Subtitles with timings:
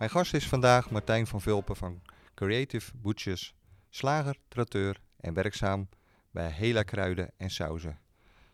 [0.00, 2.02] Mijn gast is vandaag Martijn van Vulpen van
[2.34, 3.54] Creative Butchers,
[3.88, 5.88] slager, traiteur en werkzaam
[6.30, 7.98] bij Hela Kruiden en Sauzen.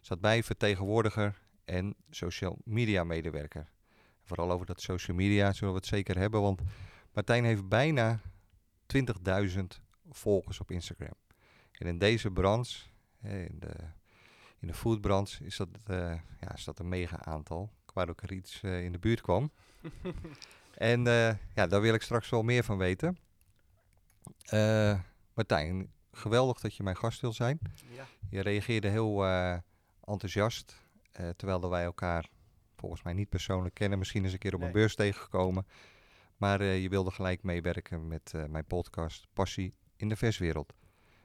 [0.00, 3.68] Zat bij vertegenwoordiger en social media medewerker.
[4.22, 6.60] Vooral over dat social media zullen we het zeker hebben, want
[7.12, 8.20] Martijn heeft bijna
[9.48, 9.62] 20.000
[10.10, 11.14] volgers op Instagram.
[11.72, 12.86] En in deze branche,
[13.22, 13.74] in de,
[14.58, 15.96] in de foodbranche, is dat, uh,
[16.40, 17.70] ja, is dat een mega aantal.
[17.92, 19.50] Waar ook er iets uh, in de buurt kwam.
[20.76, 23.18] en uh, ja, daar wil ik straks wel meer van weten.
[25.34, 27.58] Martijn, geweldig dat je mijn gast wil zijn.
[27.94, 28.06] Ja.
[28.30, 29.24] Je reageerde heel
[30.04, 30.74] enthousiast,
[31.36, 32.28] terwijl wij elkaar
[32.76, 33.98] volgens mij niet persoonlijk kennen.
[33.98, 34.68] Misschien eens een keer op nee.
[34.68, 35.66] een beurs tegengekomen.
[36.36, 40.74] Maar je wilde gelijk meewerken met mijn podcast Passie in de verswereld.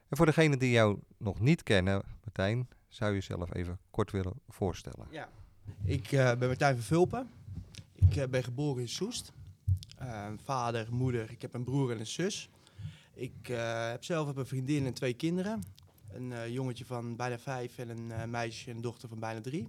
[0.08, 4.34] En voor degenen die jou nog niet kennen, Martijn, zou je jezelf even kort willen
[4.48, 5.06] voorstellen?
[5.10, 5.28] Ja,
[5.84, 7.30] ik uh, ben Martijn van Vulpen.
[7.94, 9.32] Ik ben geboren in Soest.
[10.02, 12.50] Uh, vader, moeder, ik heb een broer en een zus.
[13.14, 13.46] Ik
[13.90, 15.62] heb zelf heb een vriendin en twee kinderen.
[16.12, 19.68] Een jongetje van bijna vijf en een meisje en een dochter van bijna drie.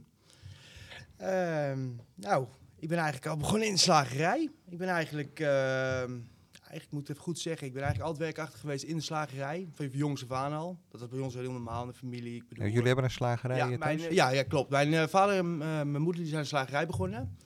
[1.17, 2.47] Ehm, nou,
[2.79, 4.49] ik ben eigenlijk al begonnen in de slagerij.
[4.69, 6.11] Ik ben eigenlijk ehm,
[6.73, 9.67] eigenlijk moet ik het goed zeggen, ik ben eigenlijk altijd werkachtig geweest in de slagerij.
[9.73, 10.77] Van jongs af aan al.
[10.89, 12.35] Dat was bij ons heel normaal in de familie.
[12.35, 14.69] Ik bedoel, jullie hebben een slagerij ja, mijn, ja, ja, klopt.
[14.69, 17.37] Mijn uh, vader en uh, mijn moeder die zijn een slagerij begonnen.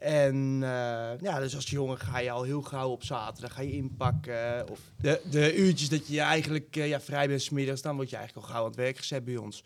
[0.00, 3.72] En uh, ja, dus als jongen ga je al heel gauw op zaterdag ga je
[3.72, 4.68] inpakken.
[4.70, 8.46] Of de, de uurtjes dat je eigenlijk ja, vrij bent smiddags, dan word je eigenlijk
[8.46, 9.64] al gauw aan het werk gezet bij ons.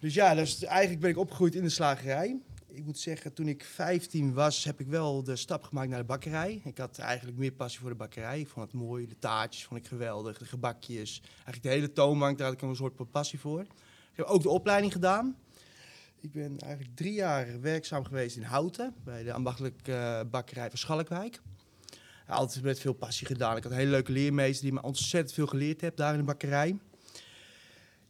[0.00, 2.36] Dus ja, dus eigenlijk ben ik opgegroeid in de slagerij
[2.78, 6.04] ik moet zeggen, toen ik 15 was, heb ik wel de stap gemaakt naar de
[6.04, 6.60] bakkerij.
[6.64, 8.40] Ik had eigenlijk meer passie voor de bakkerij.
[8.40, 9.06] Ik vond het mooi.
[9.06, 10.38] De taartjes vond ik geweldig.
[10.38, 11.20] De gebakjes.
[11.32, 13.60] Eigenlijk de hele toonbank, daar had ik een soort passie voor.
[13.60, 15.36] Ik heb ook de opleiding gedaan.
[16.20, 18.94] Ik ben eigenlijk drie jaar werkzaam geweest in Houten.
[19.04, 21.40] Bij de ambachtelijke uh, bakkerij van Schalkwijk.
[22.26, 23.56] Altijd met veel passie gedaan.
[23.56, 26.24] Ik had een hele leuke leermeester die me ontzettend veel geleerd heeft daar in de
[26.24, 26.78] bakkerij.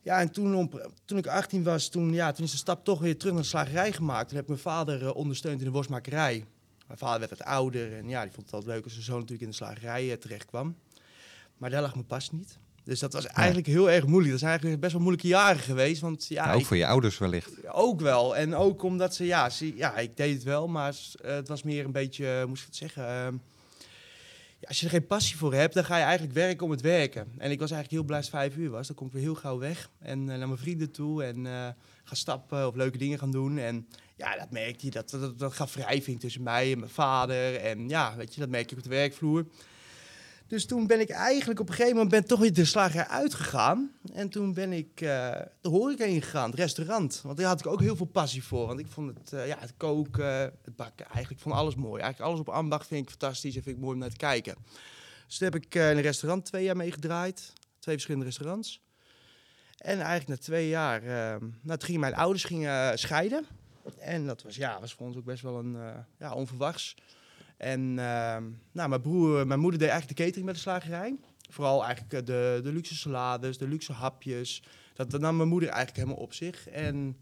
[0.03, 0.73] Ja, en toen,
[1.05, 3.49] toen ik 18 was, toen, ja, toen is de stap toch weer terug naar de
[3.49, 4.29] slagerij gemaakt.
[4.29, 6.45] Toen heb ik mijn vader uh, ondersteund in de worstmakerij.
[6.87, 9.19] Mijn vader werd wat ouder en ja, die vond het altijd leuk als zijn zoon
[9.21, 10.77] natuurlijk in de slagerij uh, terecht kwam.
[11.57, 12.59] Maar daar lag mijn pas niet.
[12.89, 14.31] Dus dat was eigenlijk heel erg moeilijk.
[14.31, 16.01] Dat zijn eigenlijk best wel moeilijke jaren geweest.
[16.01, 17.69] Want, ja, ook voor je ouders wellicht.
[17.69, 18.37] Ook wel.
[18.37, 20.95] En ook omdat ze, ja, ze, ja ik deed het wel, maar
[21.25, 23.35] uh, het was meer een beetje, moest ik het zeggen ehm,
[24.59, 26.81] ja, als je er geen passie voor hebt, dan ga je eigenlijk werken om het
[26.81, 27.33] werken.
[27.39, 28.87] En ik was eigenlijk heel blij als het vijf uur was.
[28.87, 31.69] Dan kom ik weer heel gauw weg en uh, naar mijn vrienden toe en uh,
[32.05, 33.59] ga stappen of leuke dingen gaan doen.
[33.59, 37.57] En ja, dat merkte je, dat, dat, dat gaf wrijving tussen mij en mijn vader.
[37.57, 39.47] En ja, weet je, dat merk je op de werkvloer.
[40.49, 43.93] Dus toen ben ik eigenlijk op een gegeven moment ben toch de slager uitgegaan.
[44.13, 47.21] En toen ben ik uh, de horeca ingegaan, het restaurant.
[47.23, 48.67] Want daar had ik ook heel veel passie voor.
[48.67, 50.27] Want ik vond het, uh, ja, het koken,
[50.65, 52.03] het bakken, eigenlijk vond alles mooi.
[52.03, 54.55] Eigenlijk alles op ambacht vind ik fantastisch en vind ik mooi om naar te kijken.
[55.27, 57.53] Dus toen heb ik uh, in een restaurant twee jaar meegedraaid.
[57.79, 58.83] Twee verschillende restaurants.
[59.77, 61.03] En eigenlijk na twee jaar,
[61.41, 63.47] nou, toen gingen mijn ouders gingen scheiden.
[63.99, 65.77] En dat was, ja, was voor ons ook best wel een
[66.19, 66.97] ja, onverwachts.
[67.59, 68.37] En uh,
[68.73, 71.17] nou, mijn broer, mijn moeder deed eigenlijk de catering met de slagerij.
[71.51, 74.63] Vooral eigenlijk eh, de, de luxe salades, de luxe hapjes.
[74.95, 76.69] Dat, dat nam mijn moeder eigenlijk helemaal op zich.
[76.69, 77.17] En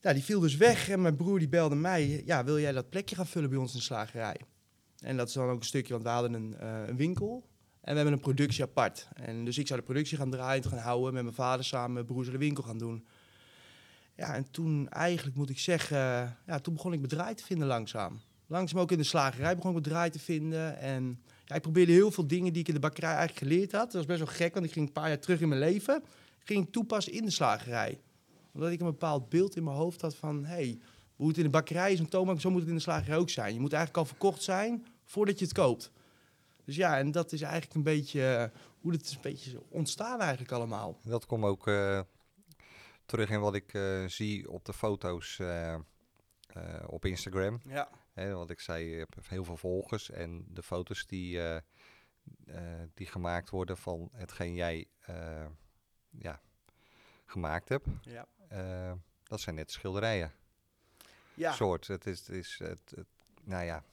[0.00, 2.22] nou, die viel dus weg en mijn broer die belde mij.
[2.24, 4.40] Ja, wil jij dat plekje gaan vullen bij ons in de slagerij?
[4.98, 7.48] En dat is dan ook een stukje, want we hadden een, uh, een winkel.
[7.80, 9.08] En we hebben een productie apart.
[9.14, 11.14] En dus ik zou de productie gaan draaien, gaan houden.
[11.14, 13.06] Met mijn vader samen, mijn broer zou de winkel gaan doen.
[14.16, 15.98] Ja, en toen eigenlijk moet ik zeggen,
[16.46, 18.20] ja, toen begon ik bedrijf te vinden langzaam
[18.50, 20.78] langzaam ook in de slagerij begon ik draai te vinden.
[20.78, 23.84] En ja, ik probeerde heel veel dingen die ik in de bakkerij eigenlijk geleerd had.
[23.84, 26.02] Dat was best wel gek, want ik ging een paar jaar terug in mijn leven.
[26.38, 28.00] Ging ik toepassen in de slagerij.
[28.52, 30.44] Omdat ik een bepaald beeld in mijn hoofd had van...
[30.44, 30.78] Hey,
[31.16, 33.30] hoe het in de bakkerij is een toonbank, zo moet het in de slagerij ook
[33.30, 33.54] zijn.
[33.54, 35.90] Je moet eigenlijk al verkocht zijn voordat je het koopt.
[36.64, 38.20] Dus ja, en dat is eigenlijk een beetje
[38.52, 40.98] uh, hoe het is een beetje ontstaan eigenlijk allemaal.
[41.04, 42.00] Dat komt ook uh,
[43.06, 45.40] terug in wat ik uh, zie op de foto's
[46.86, 47.60] op Instagram.
[47.68, 47.88] Ja.
[48.12, 51.56] Hè, want ik zei, je hebt heel veel volgers en de foto's die, uh,
[52.46, 52.60] uh,
[52.94, 55.46] die gemaakt worden van hetgeen jij uh,
[56.10, 56.40] ja,
[57.26, 58.26] gemaakt hebt, ja.
[59.22, 60.32] dat zijn net schilderijen.
[61.34, 61.52] Ja.
[61.52, 61.86] soort.
[61.86, 63.06] Het is, het is het, het-
[63.44, 63.84] nou ja,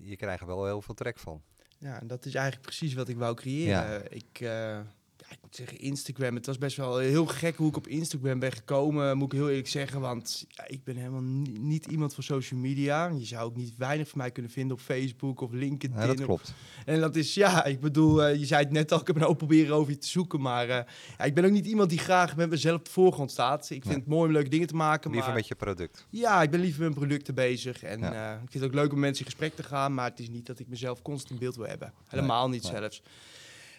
[0.00, 1.42] je krijgt er wel heel veel trek van.
[1.78, 4.12] Ja, en dat is eigenlijk precies wat ik wou creëren.
[4.12, 4.80] Ik, eh,
[5.28, 6.34] ja, ik moet zeggen, Instagram.
[6.34, 9.48] Het was best wel heel gek hoe ik op Instagram ben gekomen, moet ik heel
[9.48, 10.00] eerlijk zeggen.
[10.00, 13.06] Want ja, ik ben helemaal ni- niet iemand van social media.
[13.08, 15.98] Je zou ook niet weinig van mij kunnen vinden op Facebook of LinkedIn.
[15.98, 16.54] Ja, dat klopt.
[16.84, 19.30] En dat is, ja, ik bedoel, eh, je zei het net al, ik heb nou
[19.30, 20.40] ook proberen over je te zoeken.
[20.40, 20.84] Maar eh,
[21.18, 23.70] ja, ik ben ook niet iemand die graag met mezelf op de voorgrond staat.
[23.70, 25.10] Ik vind het mooi om leuke dingen te maken.
[25.10, 25.38] Liever maar...
[25.38, 26.06] met je product.
[26.10, 27.82] Ja, ik ben liever met mijn producten bezig.
[27.82, 29.94] En eh, ik vind het ook leuk om mensen in gesprek te gaan.
[29.94, 31.92] Maar het is niet dat ik mezelf constant in beeld wil hebben.
[32.08, 32.72] Helemaal niet nee.
[32.72, 33.02] zelfs.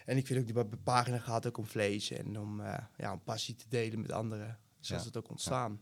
[0.04, 2.10] En ik vind ook, die pagina gaat ook om vlees.
[2.10, 4.58] En om, eh, ja, om passie te delen met anderen.
[4.80, 5.08] Zoals Ja.
[5.08, 5.80] het ook ontstaan.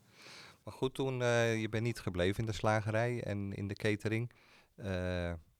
[0.64, 4.32] Maar goed, toen, eh, je bent niet gebleven in de slagerij en in de catering.
[4.74, 4.86] Eh,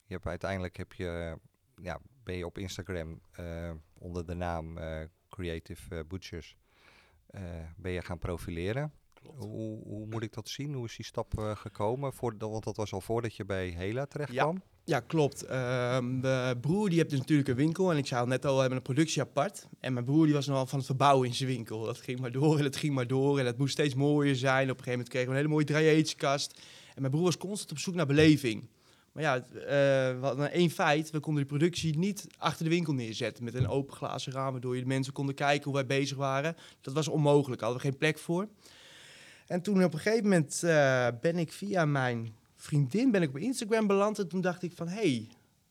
[0.05, 1.39] je hebt uiteindelijk heb je,
[1.83, 6.57] ja, ben je op Instagram eh, onder de naam eh, Creative Butchers
[7.27, 7.43] eh,
[7.77, 8.93] ben je gaan profileren.
[9.23, 10.73] Hoe, hoe moet ik dat zien?
[10.75, 12.13] Hoe is die stap gekomen?
[12.13, 14.43] Voor, want dat was al voordat je bij Hela terecht Ja.
[14.43, 14.63] kwam.
[14.85, 15.45] Ja, klopt.
[15.45, 17.91] Ehm, mijn broer die heeft dus natuurlijk een winkel.
[17.91, 19.67] En ik zei al net al, we hebben een productie apart.
[19.81, 21.85] En mijn broer die was nogal van het verbouwen in zijn winkel.
[21.85, 23.39] Dat ging maar door en het ging maar door.
[23.39, 24.63] En het moest steeds mooier zijn.
[24.63, 26.61] Op een gegeven moment kregen we een hele mooie draaietskast.
[26.95, 28.69] En mijn broer was constant op zoek naar beleving.
[29.13, 29.43] Maar ja, eh,
[30.21, 31.11] we hadden één feit.
[31.11, 33.45] We konden die productie niet achter de winkel neerzetten.
[33.45, 36.57] Met een open glazen raam, waardoor je de mensen konden kijken hoe wij bezig waren.
[36.81, 37.61] Dat was onmogelijk.
[37.61, 38.49] Daar hadden we geen plek voor.
[39.47, 43.39] En toen op een gegeven moment eh, ben ik via mijn vriendin ben ik op
[43.39, 44.19] Instagram beland.
[44.19, 45.29] En toen dacht ik van, hé, hey,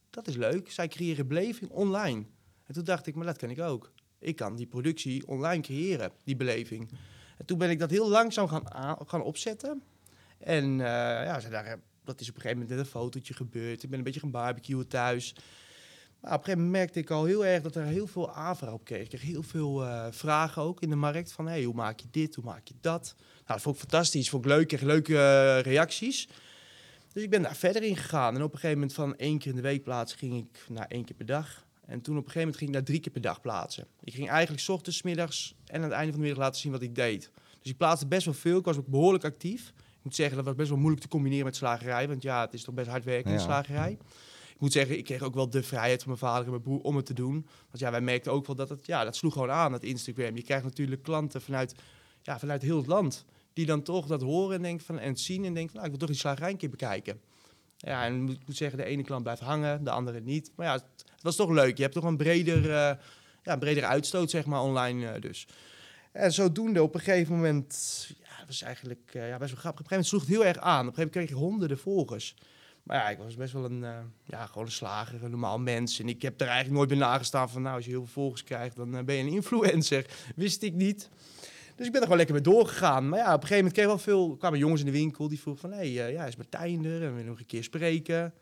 [0.10, 0.72] dat is leuk.
[0.72, 2.26] Zij creëren beleving online.
[2.66, 3.92] En toen dacht ik, maar dat kan ik ook.
[4.20, 6.90] Ik kan die productie online creëren, die beleving.
[7.38, 9.84] En toen ben ik dat heel langzaam gaan, aan- gaan opzetten.
[10.38, 11.40] En eh, ja,
[12.04, 13.84] dat is op een gegeven moment net een fotootje gebeurd.
[13.84, 15.34] Ik ben een beetje gaan barbecuen thuis.
[16.20, 18.74] Maar op een gegeven moment merkte ik al heel erg dat er heel veel aanvraag
[18.74, 19.02] op kreeg.
[19.02, 22.08] Ik kreeg heel veel eh, vragen ook in de markt van, hey, hoe maak je
[22.12, 23.16] dit, hoe maak je dat?
[23.18, 26.28] Nou, dat vond ik fantastisch, vond ik leuk, kreeg leuke eh, reacties.
[27.14, 28.36] Dus ik ben daar verder in gegaan.
[28.36, 30.86] En op een gegeven moment van één keer in de week plaatsen ging ik naar
[30.88, 31.66] één keer per dag.
[31.86, 33.88] En toen op een gegeven moment ging ik naar drie keer per dag plaatsen.
[34.04, 36.72] Ik ging eigenlijk 's ochtends, middags en aan het einde van de middag laten zien
[36.72, 37.32] wat ik deed.
[37.62, 38.58] Dus ik plaatste best wel veel.
[38.58, 39.68] Ik was ook behoorlijk actief.
[39.78, 42.08] Ik moet zeggen, dat was best wel moeilijk te combineren met slagerij.
[42.08, 43.44] Want ja, het is toch best hard werken in Ja.
[43.44, 43.92] slagerij.
[44.54, 46.82] Ik moet zeggen, ik kreeg ook wel de vrijheid van mijn vader en mijn broer
[46.82, 47.34] om het te doen.
[47.68, 50.36] Want ja, wij merkten ook wel dat het, ja, dat sloeg gewoon aan, dat Instagram.
[50.36, 51.76] Je krijgt natuurlijk klanten vanuit,
[52.22, 53.26] ja, vanuit heel het land.
[53.54, 56.00] Die dan toch dat horen en, van, en zien en denken van, nou, ik wil
[56.00, 57.22] toch die slagerij een keer bekijken.
[57.82, 60.52] Ja, en ik moet zeggen, de ene klant blijft hangen, de andere niet.
[60.56, 61.78] Maar ja, het, was toch leuk.
[61.78, 62.96] Je hebt toch een breder, eh,
[63.44, 65.48] ja, een bredere uitstoot, zeg maar, online eh, dus.
[66.12, 67.76] En zodoende op een gegeven moment,
[68.24, 69.86] ja, dat was eigenlijk eh, ja, best wel grappig.
[69.86, 70.88] Op een gegeven moment sloeg het heel erg aan.
[70.88, 72.36] Op een gegeven moment kreeg je honderden volgers.
[72.84, 73.86] Maar ja, ik was best wel een,
[74.24, 76.00] ja, gewoon een slager, een normaal mens.
[76.00, 78.44] En ik heb er eigenlijk nooit bij nagestaan van, nou, als je heel veel volgers
[78.44, 80.06] krijgt, dan ben je een influencer.
[80.36, 81.10] Wist ik niet.
[81.76, 83.10] Dus ik ben er gewoon lekker mee doorgegaan.
[83.10, 85.28] Maar ja, op een gegeven moment kreeg ik wel veel, kwamen jongens in de winkel
[85.28, 87.04] die vroegen van, hé, hey, eh, ja, is Martijn er?
[87.04, 88.34] En we nog een keer spreken.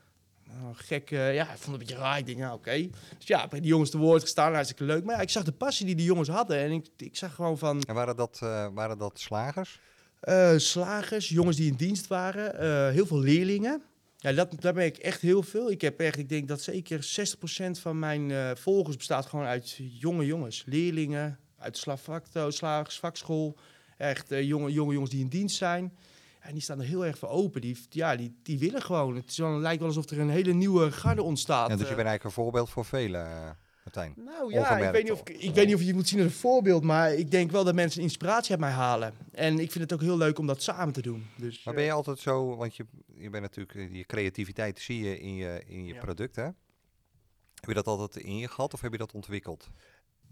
[0.43, 2.17] Nou, gek, eh, ja, ik vond het een beetje raar.
[2.17, 2.89] Ik denk, nou, oké.
[3.17, 5.03] Dus ja, ik heb die jongens te woord gestaan, hartstikke leuk.
[5.03, 6.57] Maar ja, ik zag de passie die die jongens hadden.
[6.57, 9.79] En ik, ik zag gewoon van, En waren dat, eh, waren dat slagers?
[10.55, 13.83] slagers, jongens die in dienst waren, heel veel leerlingen.
[14.17, 15.71] Ja, dat, daar ben ik echt heel veel.
[15.71, 20.25] Ik heb echt, ik denk dat zeker 60% van mijn volgers bestaat gewoon uit jonge
[20.25, 23.57] jongens, leerlingen, uit de Slavakto, slagers, vakschool.
[23.97, 25.97] Echt eh, jonge, jonge jongens die in dienst zijn.
[26.39, 27.61] En die staan er heel erg voor open.
[27.61, 29.15] Die, ja, die, die willen gewoon.
[29.15, 31.69] Het is wel, het lijkt wel alsof er een hele nieuwe garde ontstaat.
[31.69, 31.95] Ja, dus je eh.
[31.95, 33.49] bent eigenlijk een voorbeeld voor velen, eh,
[33.83, 34.13] Martijn.
[34.15, 36.19] Nou ja, ik weet, niet of, ik, ik weet niet of je het moet zien
[36.19, 39.13] als een voorbeeld, maar ik denk wel dat mensen inspiratie uit mij halen.
[39.31, 41.25] En ik vind het ook heel leuk om dat samen te doen.
[41.37, 42.85] Dus, Maar eh, ben je altijd zo, want je,
[43.15, 45.99] je bent natuurlijk, eh, je creativiteit zie je in je, in je Ja.
[45.99, 46.43] product, hè?
[46.43, 49.69] Heb je dat altijd in je gehad of heb je dat ontwikkeld?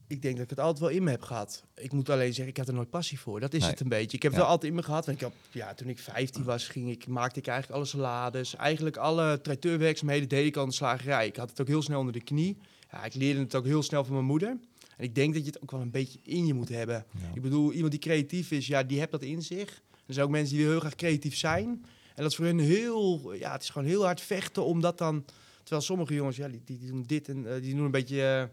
[0.07, 1.63] Ik denk dat ik het altijd wel in me heb gehad.
[1.75, 3.39] Ik moet alleen zeggen, ik heb er nooit passie voor.
[3.39, 3.69] Dat is Nee.
[3.69, 4.17] het een beetje.
[4.17, 5.05] Ik heb het wel altijd in me gehad.
[5.05, 8.55] Want ik heb, ja, toen ik 15 was, ging ik, maakte ik eigenlijk alle salades.
[8.55, 11.27] Eigenlijk alle traiteurwerkzaamheden deed ik al in de slagerij.
[11.27, 12.57] Ik had het ook heel snel onder de knie.
[12.91, 14.49] Ja, ik leerde het ook heel snel van mijn moeder.
[14.97, 17.05] En ik denk dat je het ook wel een beetje in je moet hebben.
[17.33, 19.81] Ik bedoel, iemand die creatief is, ja, die hebt dat in zich.
[20.05, 21.65] Er zijn ook mensen die heel graag creatief zijn.
[22.15, 24.97] En dat is voor hen heel, ja, het is gewoon heel hard vechten om dat
[24.97, 25.25] dan...
[25.59, 28.43] Terwijl sommige jongens, ja, die, die doen dit en eh, die doen een beetje, eh,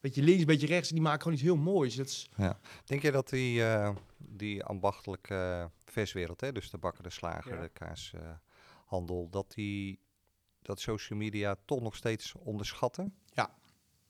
[0.00, 0.88] beetje links, een beetje rechts.
[0.88, 1.94] En die maken gewoon iets heel moois.
[1.96, 2.30] Dat is,
[2.84, 7.54] Denk je dat die, eh, die ambachtelijke eh, verswereld, hè, dus de bakker, de slager,
[7.54, 7.60] Ja.
[7.60, 9.98] de kaashandel, dat die
[10.62, 13.14] dat social media toch nog steeds onderschatten?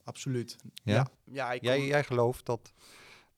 [0.04, 0.57] absoluut.
[0.85, 0.95] Ja?
[0.95, 2.73] Ja, ja ik Jij, jij gelooft dat,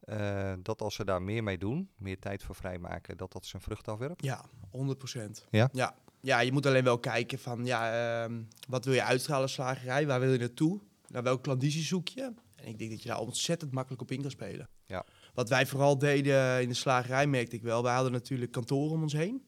[0.00, 3.62] eh, dat als ze daar meer mee doen, meer tijd voor vrijmaken, dat dat zijn
[3.62, 4.22] vrucht afwerpt?
[4.24, 5.46] Ja, 100 procent.
[5.50, 5.68] Ja?
[5.72, 5.94] ja?
[6.20, 7.92] Ja, je moet alleen wel kijken van, ja,
[8.22, 10.06] ehm, wat wil je uitstralen slagerij?
[10.06, 10.80] Waar wil je naartoe?
[11.10, 12.32] Naar welke klandizie zoek je?
[12.56, 14.68] En ik denk dat je daar ontzettend makkelijk op in kan spelen.
[14.86, 15.04] Ja.
[15.34, 17.82] Wat wij vooral deden in de slagerij, merkte ik wel.
[17.82, 19.42] Wij hadden natuurlijk kantoren om ons heen.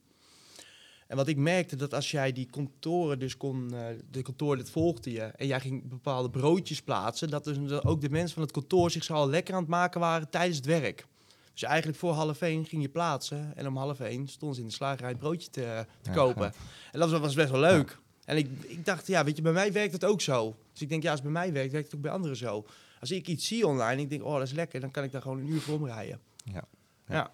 [1.07, 4.71] En wat ik merkte, dat als jij die kantoren dus kon, eh, de kantoor dat
[4.71, 8.53] volgde je, en jij ging bepaalde broodjes plaatsen, dat dus ook de mensen van het
[8.53, 11.07] kantoor zich zo al lekker aan het maken waren tijdens het werk.
[11.53, 14.69] Dus eigenlijk voor half één ging je plaatsen en om half één stonden ze in
[14.69, 16.53] de slagerij het broodje te, te Ja, kopen.
[16.93, 18.01] En dat was, was best wel leuk.
[18.25, 20.57] En ik, ik dacht, ja, weet je, bij mij werkt het ook zo.
[20.73, 22.67] Dus ik denk, ja, als het bij mij werkt, werkt het ook bij anderen zo.
[23.01, 25.13] Als ik iets zie online en ik denk, oh, dat is lekker, dan kan ik
[25.13, 26.21] daar gewoon een uur voor omrijden.
[26.45, 26.65] Ja.
[27.07, 27.31] Ja.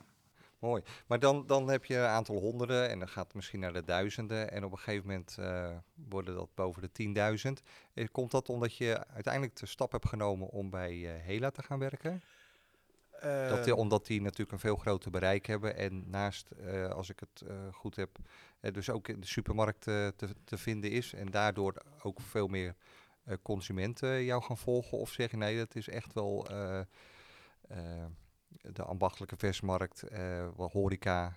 [0.59, 0.83] Mooi.
[1.07, 3.85] Maar dan, dan heb je een aantal honderden en dan gaat het misschien naar de
[3.85, 4.51] duizenden.
[4.51, 5.77] En op een gegeven moment eh,
[6.09, 7.65] worden dat boven de 10.000.
[7.95, 11.63] Eh, Komt dat omdat je uiteindelijk de stap hebt genomen om bij eh, Hela te
[11.63, 12.23] gaan werken?
[13.21, 15.77] Dat die, Eh, omdat die natuurlijk een veel groter bereik hebben.
[15.77, 18.19] En naast, eh, als ik het eh, goed heb,
[18.61, 20.13] dus ook in de supermarkt te,
[20.45, 21.13] te vinden is.
[21.13, 22.75] En daardoor ook veel meer
[23.43, 24.99] consumenten jou gaan volgen.
[24.99, 26.47] Of zeg je nee, dat is echt wel
[28.63, 30.03] de ambachtelijke versmarkt,
[30.57, 31.37] wel horeca.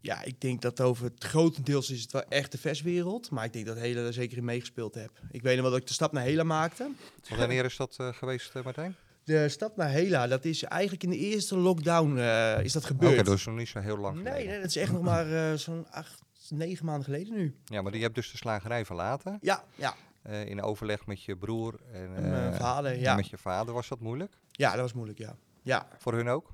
[0.00, 3.30] Ja, ik denk dat over het grotendeels is het wel echt de verswereld.
[3.30, 5.10] Maar ik denk dat Hela er zeker in meegespeeld heb.
[5.30, 6.90] Ik weet nog wel dat ik de stap naar Hela maakte.
[7.28, 8.96] Wanneer is dat geweest, Martijn?
[9.24, 12.92] De stap naar Hela, dat is eigenlijk in de eerste lockdown eh, is dat Oké,
[12.92, 13.24] gebeurd.
[13.26, 14.48] dat is nog niet zo heel lang nee, geleden.
[14.50, 17.54] nee, dat is echt nog maar eh, zo'n acht, negen maanden geleden nu.
[17.64, 19.38] Ja, maar die hebt dus de slagerij verlaten.
[19.40, 19.94] Ja, ja.
[20.22, 23.14] eh, in overleg met je broer en, vader, en ja.
[23.14, 23.74] met je vader.
[23.74, 24.32] Was dat moeilijk?
[24.50, 25.36] Ja, dat was moeilijk, ja.
[25.62, 26.52] Ja, Voor hun ook?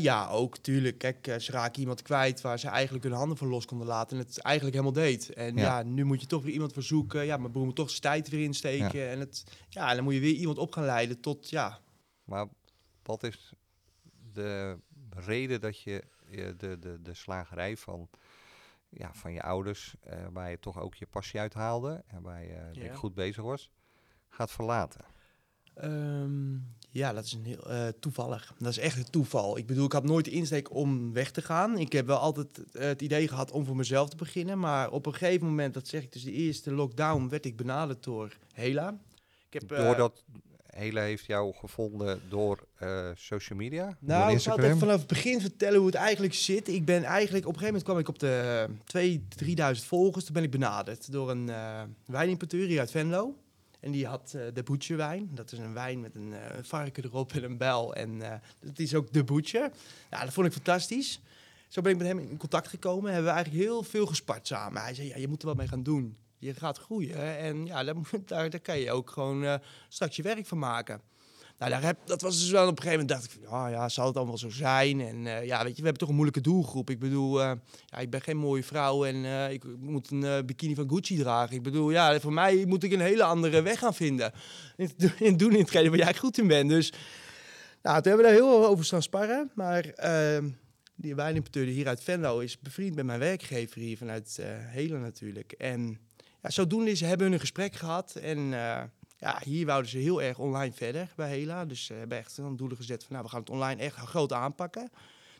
[0.00, 0.98] Ja, ook tuurlijk.
[0.98, 4.24] Kijk, ze raken iemand kwijt waar ze eigenlijk hun handen voor los konden laten en
[4.24, 5.32] het eigenlijk helemaal deed.
[5.32, 5.62] En Ja.
[5.62, 7.24] ja, nu moet je toch weer iemand verzoeken.
[7.26, 9.10] Ja, mijn broer moet toch zijn tijd weer insteken.
[9.10, 11.80] En, het, ja, en dan moet je weer iemand op gaan leiden tot, ja,
[12.24, 12.46] Maar
[13.02, 13.52] wat is
[14.32, 14.78] de
[15.10, 18.08] reden dat je eh, de, de, de slagerij van,
[18.88, 22.70] ja, van je ouders, eh, waar je toch ook je passie uithaalde en waar je
[22.72, 22.94] ik, Ja.
[22.94, 23.70] goed bezig was,
[24.28, 25.04] gaat verlaten?
[25.74, 26.54] Ehm,
[26.90, 28.54] ja, dat is een heel eh, toevallig.
[28.58, 29.56] Dat is echt een toeval.
[29.58, 31.78] Ik bedoel, ik had nooit de insteek om weg te gaan.
[31.78, 34.58] Ik heb wel altijd eh, het idee gehad om voor mezelf te beginnen.
[34.58, 38.02] Maar op een gegeven moment, dat zeg ik dus de eerste lockdown, werd ik benaderd
[38.02, 38.98] door Hela.
[39.50, 40.24] Ik heb, eh, Doordat
[40.74, 45.40] Hele heeft jou gevonden door eh, social media, Nou, ik zal het vanaf het begin
[45.40, 46.68] vertellen hoe het eigenlijk zit.
[46.68, 49.18] Ik ben eigenlijk, op een gegeven moment kwam ik op de
[49.76, 50.24] 2.000, 3.000 volgers.
[50.24, 53.34] Toen ben ik benaderd door een eh wijnimporteur hier uit Venlo.
[53.84, 55.30] En die had eh, de Boetje wijn.
[55.34, 57.94] Dat is een wijn met een eh, varken erop en een bijl.
[57.94, 59.70] En eh, dat is ook de Boetje.
[60.10, 61.20] Ja, dat vond ik fantastisch.
[61.68, 63.12] Zo ben ik met hem in contact gekomen.
[63.12, 64.82] Hebben we eigenlijk heel veel gespart samen.
[64.82, 66.16] Hij zei, ja, je moet er wat mee gaan doen.
[66.44, 67.38] Je gaat groeien.
[67.38, 67.94] En ja, daar,
[68.26, 69.54] daar, daar kan je ook gewoon eh,
[69.88, 71.00] straks je werk van maken.
[71.58, 73.68] Nou, daar heb, dat was dus wel op een gegeven moment dacht ik, van, ja,
[73.68, 75.00] ja, zal het allemaal zo zijn?
[75.00, 76.90] En eh, ja, weet je, we hebben toch een moeilijke doelgroep.
[76.90, 77.52] Ik bedoel, eh,
[77.86, 81.56] ja, ik ben geen mooie vrouw en ik moet een bikini van Gucci dragen.
[81.56, 84.32] Ik bedoel, ja, voor mij moet ik een hele andere weg gaan vinden.
[84.76, 86.68] In, in doen in hetgene waar jij goed in bent.
[86.68, 86.92] Dus,
[87.82, 89.50] nou, toen hebben we daar heel veel over staan sparren.
[89.54, 90.44] Maar eh,
[90.94, 95.52] die wijnimporteur hier uit Venlo is bevriend met mijn werkgever hier vanuit Helen natuurlijk.
[95.52, 95.98] En
[96.44, 98.38] ja, zodoende is, hebben we een gesprek gehad en...
[98.38, 98.82] eh,
[99.16, 101.64] ja, hier wouden ze heel erg online verder bij Hela.
[101.64, 104.32] Dus ze hebben echt een doelen gezet van, nou, we gaan het online echt groot
[104.32, 104.90] aanpakken.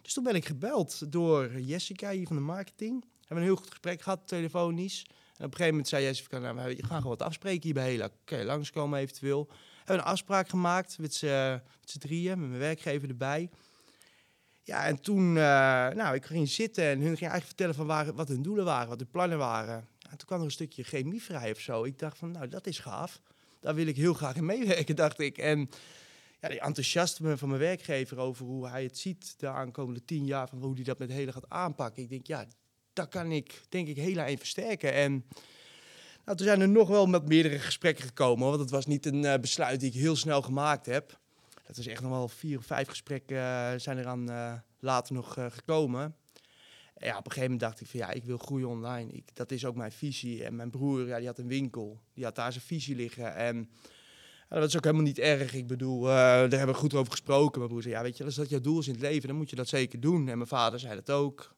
[0.02, 3.00] Dus toen ben ik gebeld door Jessica hier van de marketing.
[3.00, 5.06] We hebben een heel goed gesprek gehad, telefonisch.
[5.08, 7.90] En op een gegeven moment zei Jessica, nou, we gaan gewoon wat afspreken hier bij
[7.90, 8.08] Hela.
[8.24, 9.46] Kun je langskomen eventueel?
[9.48, 11.60] We hebben een afspraak gemaakt met z'n
[11.98, 13.50] drieën, met mijn werkgever erbij.
[14.62, 15.42] Ja, en toen, eh,
[15.88, 18.88] nou, ik ging zitten en hun ging eigenlijk vertellen van waar, wat hun doelen waren,
[18.88, 19.88] wat hun plannen waren.
[20.14, 21.84] En toen kwam er een stukje chemie vrij of zo.
[21.84, 23.20] Ik dacht van, nou, dat is gaaf.
[23.60, 25.38] Daar wil ik heel graag in meewerken, dacht ik.
[25.38, 25.70] En
[26.40, 30.48] ja, die enthousiasme van mijn werkgever over hoe hij het ziet de aankomende tien jaar,
[30.48, 32.02] van hoe hij dat met hele gaat aanpakken.
[32.02, 32.46] Ik denk, ja,
[32.92, 34.92] dat kan ik, denk ik, heel in versterken.
[34.92, 35.24] En
[36.24, 39.24] nou, toen zijn er nog wel met meerdere gesprekken gekomen, want het was niet een
[39.24, 41.18] eh, besluit die ik heel snel gemaakt heb.
[41.66, 45.14] Dat is echt nog wel vier of vijf gesprekken eh, zijn er aan eh, later
[45.14, 46.16] nog gekomen.
[46.96, 49.12] Ja, op een gegeven moment dacht ik van ja, ik wil groeien online.
[49.12, 50.44] Ik, dat is ook mijn visie.
[50.44, 52.00] En mijn broer, ja, die had een winkel.
[52.14, 53.34] Die had daar zijn visie liggen.
[53.34, 53.70] En
[54.48, 55.54] dat is ook helemaal niet erg.
[55.54, 57.58] Ik bedoel, eh, daar hebben we goed over gesproken.
[57.58, 59.36] Mijn broer zei, ja, weet je, als dat jouw doel is in het leven, dan
[59.36, 60.28] moet je dat zeker doen.
[60.28, 61.56] En mijn vader zei dat ook.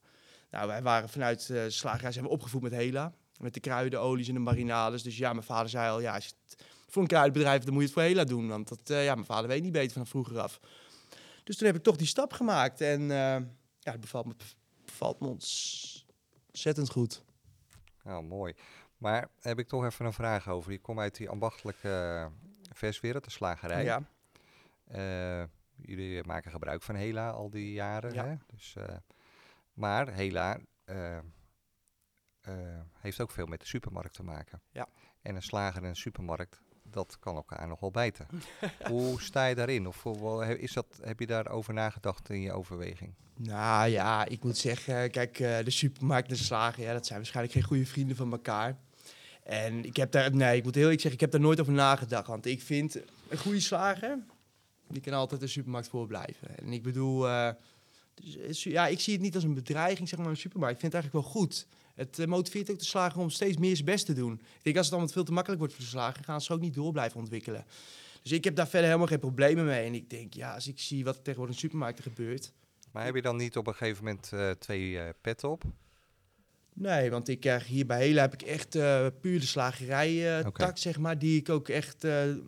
[0.51, 3.13] Nou, wij waren vanuit uh, slagerij zijn we opgevoed met Hela.
[3.41, 5.03] Met de kruiden, olies en de marinades.
[5.03, 7.83] Dus ja, mijn vader zei al, ja, als je het voor een kruidenbedrijf, dan moet
[7.83, 8.49] je het voor Hela doen.
[8.49, 10.61] Want dat, uh, ja, mijn vader weet niet beter vanaf vroeger af.
[11.45, 12.81] Dus toen heb ik toch die stap gemaakt.
[12.81, 14.35] En ja, het bevalt me,
[14.99, 17.23] bevalt me ontzettend goed.
[18.03, 18.55] Nou, mooi.
[18.99, 20.73] Maar heb ik toch even een vraag over.
[20.73, 22.27] Je komt uit die ambachtelijke uh,
[22.73, 23.85] verswereld, de slagerij.
[23.85, 24.03] Ja.
[24.93, 25.45] Uh,
[25.77, 28.13] jullie maken gebruik van Hela al die jaren.
[28.13, 28.25] Ja.
[28.25, 28.35] Hè?
[28.47, 28.85] Dus, uh,
[29.73, 31.19] maar Hela uh,
[32.93, 34.61] heeft ook veel met de supermarkt te maken.
[34.71, 34.89] Ja.
[35.23, 38.27] En een slager en een supermarkt dat kan elkaar nog wel bijten.
[38.91, 39.87] Hoe sta je daarin?
[39.87, 43.15] Of he- is dat, heb je daarover nagedacht in je overweging?
[43.37, 47.19] Nou ja, ik moet zeggen, kijk, eh, de supermarkt en de slager, ja, dat zijn
[47.19, 48.77] waarschijnlijk geen goede vrienden van elkaar.
[49.43, 51.73] En ik heb daar, nee, ik moet heel eerlijk zeggen, ik heb daar nooit over
[51.73, 52.27] nagedacht.
[52.27, 54.19] Want ik vind een goede slager,
[54.89, 56.59] die kan altijd de supermarkt voor blijven.
[56.59, 57.51] En ik bedoel, eh,
[58.15, 60.75] dus, eh, ja, ik zie het niet als een bedreiging, zeg maar, een supermarkt.
[60.75, 61.67] Ik vind het eigenlijk wel goed.
[61.97, 64.33] Het eh, motiveert ook de slager om steeds meer zijn best te doen.
[64.33, 66.61] Ik denk, als het allemaal veel te makkelijk wordt voor de slager, gaan ze ook
[66.61, 67.65] niet door blijven ontwikkelen.
[68.23, 69.87] Dus ik heb daar verder helemaal geen problemen mee.
[69.87, 72.53] En ik denk, ja, als ik zie wat er tegenwoordig in supermarkten gebeurt,
[72.93, 75.63] Maar heb je dan niet op een gegeven moment eh, twee eh petten op?
[76.73, 80.59] Nee, want ik krijg hier bij Hela heb ik echt eh, puur de slagerij Oké.
[80.59, 81.19] tak, zeg maar.
[81.19, 82.07] Die ik ook echt,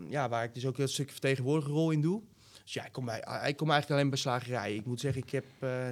[0.09, 2.23] ja, waar ik dus ook een stukje vertegenwoordiger rol in doe.
[2.65, 4.75] Dus ja, ik kom, bij, ik kom eigenlijk alleen bij slagerij.
[4.75, 5.45] Ik moet zeggen, ik heb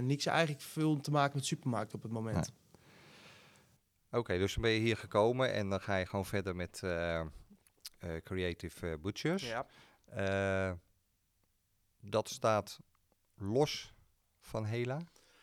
[0.03, 2.53] niks eigenlijk veel te maken met supermarkt op het moment.
[4.11, 7.21] Oké, dus dan ben je hier gekomen en dan ga je gewoon verder met eh,
[7.21, 7.27] eh,
[8.25, 9.43] Creative eh, Butchers.
[9.49, 9.67] Ja.
[10.05, 10.73] Eh,
[12.01, 12.79] dat staat
[13.35, 13.95] los
[14.41, 14.99] van Hela.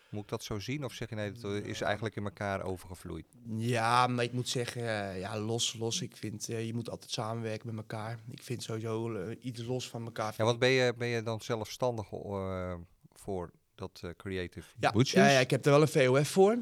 [0.09, 0.83] Moet ik dat zo zien?
[0.83, 3.25] Of zeg je nee, dat is eigenlijk in elkaar overgevloeid?
[3.57, 4.83] ja, maar ik moet zeggen,
[5.19, 6.01] ja, los, los.
[6.01, 8.19] Ik vind, je moet altijd samenwerken met elkaar.
[8.29, 10.33] Ik vind sowieso eh, iets los van elkaar.
[10.37, 12.75] Ja, want ben je, ben je dan zelfstandig eh,
[13.11, 15.25] voor dat eh, Creative Ja, Butchers?
[15.25, 16.57] ja, ja, ik heb er wel een VOF voor.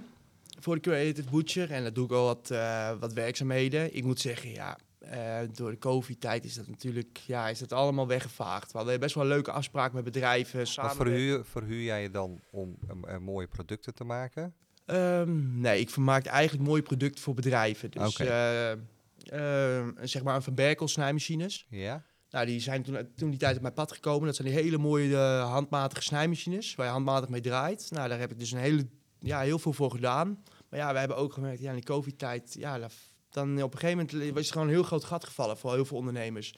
[0.62, 1.72] Voor de Creative Butcher.
[1.72, 3.96] En dat doe ik al wat, eh, wat werkzaamheden.
[3.96, 8.08] Ik moet zeggen, ja, eh, door de COVID-tijd is dat natuurlijk ja, is dat allemaal
[8.08, 8.72] weggevaagd.
[8.72, 10.68] We hadden best wel leuke afspraken met bedrijven.
[10.68, 12.77] Samen verhuur, verhuur jij je dan om
[13.08, 14.53] eh, mooie producten te maken?
[14.86, 17.91] Ehm, nee, ik vermaak eigenlijk mooie producten voor bedrijven.
[17.91, 18.24] Dus Oké.
[18.24, 21.65] eh, eh, zeg maar een Van Berkel snijmachines.
[21.70, 22.03] Ja?
[22.30, 24.25] Nou, die zijn toen, toen die tijd op mijn pad gekomen.
[24.25, 27.88] Dat zijn die hele mooie handmatige snijmachines waar je handmatig mee draait.
[27.89, 28.88] Nou, daar heb ik dus een hele,
[29.21, 30.43] ja, heel veel voor gedaan.
[30.69, 32.89] Maar ja, we hebben ook gemerkt, ja, in die covid-tijd, ja, da-
[33.29, 35.85] dan op een gegeven moment was er gewoon een heel groot gat gevallen voor heel
[35.85, 36.53] veel ondernemers.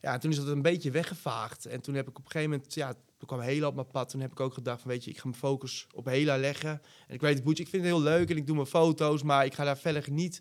[0.00, 1.66] Ja, en toen is dat een beetje weggevaagd.
[1.66, 4.08] En toen heb ik op een gegeven moment, ja, toen kwam Hela op mijn pad.
[4.08, 6.70] Toen heb ik ook gedacht van, weet je, ik ga mijn focus op Hela leggen.
[7.06, 9.22] En ik weet het, Boetje, ik vind het heel leuk en ik doe mijn foto's,
[9.22, 10.40] maar ik ga daar verder niet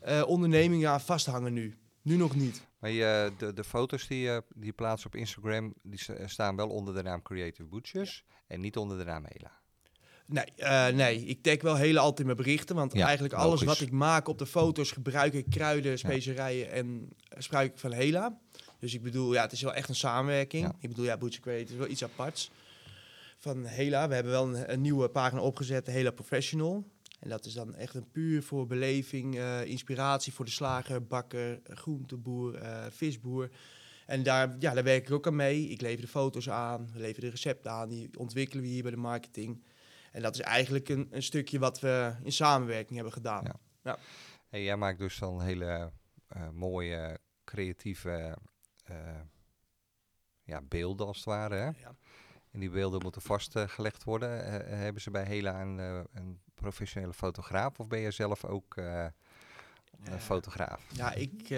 [0.00, 1.78] eh, ondernemingen aan vasthangen nu.
[2.02, 2.66] Nu nog niet.
[2.78, 6.68] Maar je, de, de foto's die je, die je plaatst op Instagram, die staan wel
[6.68, 9.52] onder de naam Creative Butchers en niet onder de naam Hela.
[10.26, 12.76] Nee, eh, nee, ik tag wel hele altijd mijn berichten.
[12.76, 13.66] Want Ja, eigenlijk alles logisch.
[13.66, 17.92] wat ik maak op de foto's gebruik ik kruiden, specerijen en eh, gebruik ik van
[17.92, 18.38] Hela.
[18.78, 20.64] Dus ik bedoel, ja, het is wel echt een samenwerking.
[20.64, 20.74] Ja.
[20.80, 22.50] Ik bedoel, ja, Butcher Create is wel iets aparts
[23.38, 24.08] van Hela.
[24.08, 26.84] We hebben wel een, een nieuwe pagina opgezet, Hela Professional.
[27.20, 31.60] En dat is dan echt een puur voor beleving, eh, inspiratie voor de slager, bakker,
[31.64, 32.58] groenteboer,
[32.90, 33.50] visboer.
[34.06, 35.68] En daar, ja, daar werk ik ook aan mee.
[35.68, 38.90] Ik lever de foto's aan, we leveren de recepten aan, die ontwikkelen we hier bij
[38.90, 39.62] de marketing.
[40.16, 43.44] En dat is eigenlijk een, een stukje wat we in samenwerking hebben gedaan.
[43.82, 43.98] Ja.
[44.48, 45.92] En jij maakt dus dan hele
[46.26, 48.38] eh, mooie, creatieve
[48.84, 49.20] eh,
[50.42, 51.54] ja, beelden als het ware.
[51.54, 51.64] Hè?
[51.64, 51.96] Ja.
[52.50, 54.44] En die beelden moeten vastgelegd worden.
[54.44, 55.78] Eh, hebben ze bij Hela een,
[56.12, 60.86] een professionele fotograaf of ben je zelf ook een fotograaf?
[60.92, 61.48] Ja, ik,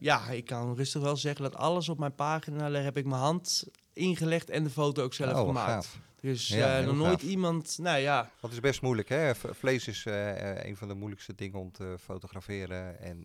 [0.00, 3.20] ja, ik kan rustig wel zeggen dat alles op mijn pagina, daar heb ik mijn
[3.20, 3.68] hand
[4.00, 5.70] ingelegd en de foto ook zelf Oh, gemaakt.
[5.70, 5.98] gaaf.
[6.20, 7.30] Dus Ja, eh, nog nooit gaaf.
[7.30, 9.34] iemand, nou ja, het is best moeilijk, hè?
[9.34, 13.00] V- Vlees is eh, eh, een van de moeilijkste dingen om te fotograferen.
[13.00, 13.24] En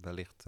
[0.00, 0.44] wellicht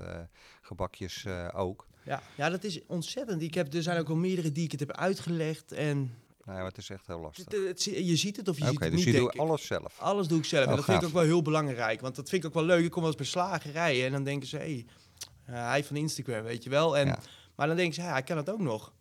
[0.63, 1.87] gebakjes ook.
[2.05, 3.43] ja, ja, dat is ontzettend.
[3.43, 6.65] Ik heb, er zijn ook al meerdere die ik het heb uitgelegd en Nou, ja,
[6.65, 7.45] het is echt heel lastig.
[7.45, 9.99] het, het- je ziet het of je ziet het dus niet, je doet alles zelf.
[10.01, 10.65] Alles doe ik zelf.
[10.65, 12.01] Oh, en dat vind ik ook wel heel belangrijk.
[12.01, 12.85] Want dat vind ik ook wel leuk.
[12.85, 14.57] Ik kom wel eens bij slagerijen en dan denken ze...
[14.57, 14.87] Hey,
[15.43, 16.97] hij van Instagram, weet je wel.
[16.99, 17.19] En, Ja.
[17.55, 18.93] Maar dan denken ze, ja, hij kan het ook nog.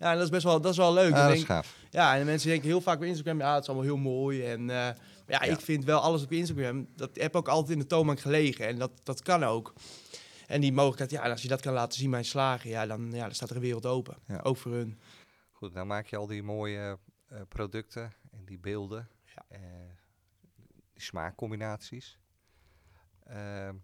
[0.00, 0.06] Ja.
[0.06, 1.14] Ja, en dat is best wel, dat is wel leuk.
[1.14, 1.76] Dan dat is gaaf.
[1.90, 3.38] ja, en de mensen denken heel vaak bij Instagram...
[3.38, 4.44] Ja, het is allemaal heel mooi.
[4.46, 4.94] En, eh, ja,
[5.26, 5.40] Ja.
[5.42, 6.88] ik vind wel alles op Instagram...
[6.96, 8.66] Dat heb ook altijd in de toonbank gelegen.
[8.66, 9.72] En dat, dat kan ook.
[10.46, 12.70] En die mogelijkheid, ja, als je dat kan laten zien bij een slager...
[12.70, 14.16] Ja, dan, ja, dan staat er een wereld open.
[14.26, 14.40] Ja.
[14.42, 15.00] Ook voor hun.
[15.50, 19.08] Goed, nou maak je al die mooie eh, producten en die beelden.
[19.24, 19.44] Ja.
[19.48, 19.60] eh,
[20.92, 22.18] die smaakcombinaties.
[23.26, 23.74] Ehm,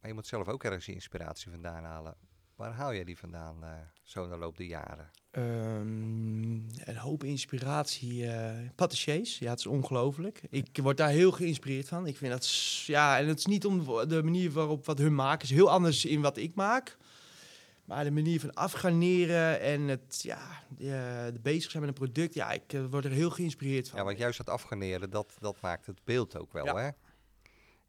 [0.00, 2.14] maar je moet zelf ook ergens je inspiratie vandaan halen.
[2.60, 3.70] Waar haal jij die vandaan eh,
[4.02, 5.10] zo de loop der jaren?
[5.30, 6.52] Ehm,
[6.88, 8.26] een hoop inspiratie.
[8.26, 10.40] eh patissiers, ja, het is ongelooflijk.
[10.50, 12.06] Ik word daar heel geïnspireerd van.
[12.06, 12.50] Ik vind dat,
[12.86, 16.04] ja, en het is niet om de manier waarop wat hun maken, is heel anders
[16.04, 16.96] in wat ik maak.
[17.84, 22.34] Maar de manier van afgarneren en het, ja, de, de bezig zijn met een product,
[22.34, 23.98] ja, ik eh, word er heel geïnspireerd van.
[23.98, 26.76] Ja, want juist dat afgarneren, dat, dat maakt het beeld ook wel, Ja.
[26.76, 26.90] hè?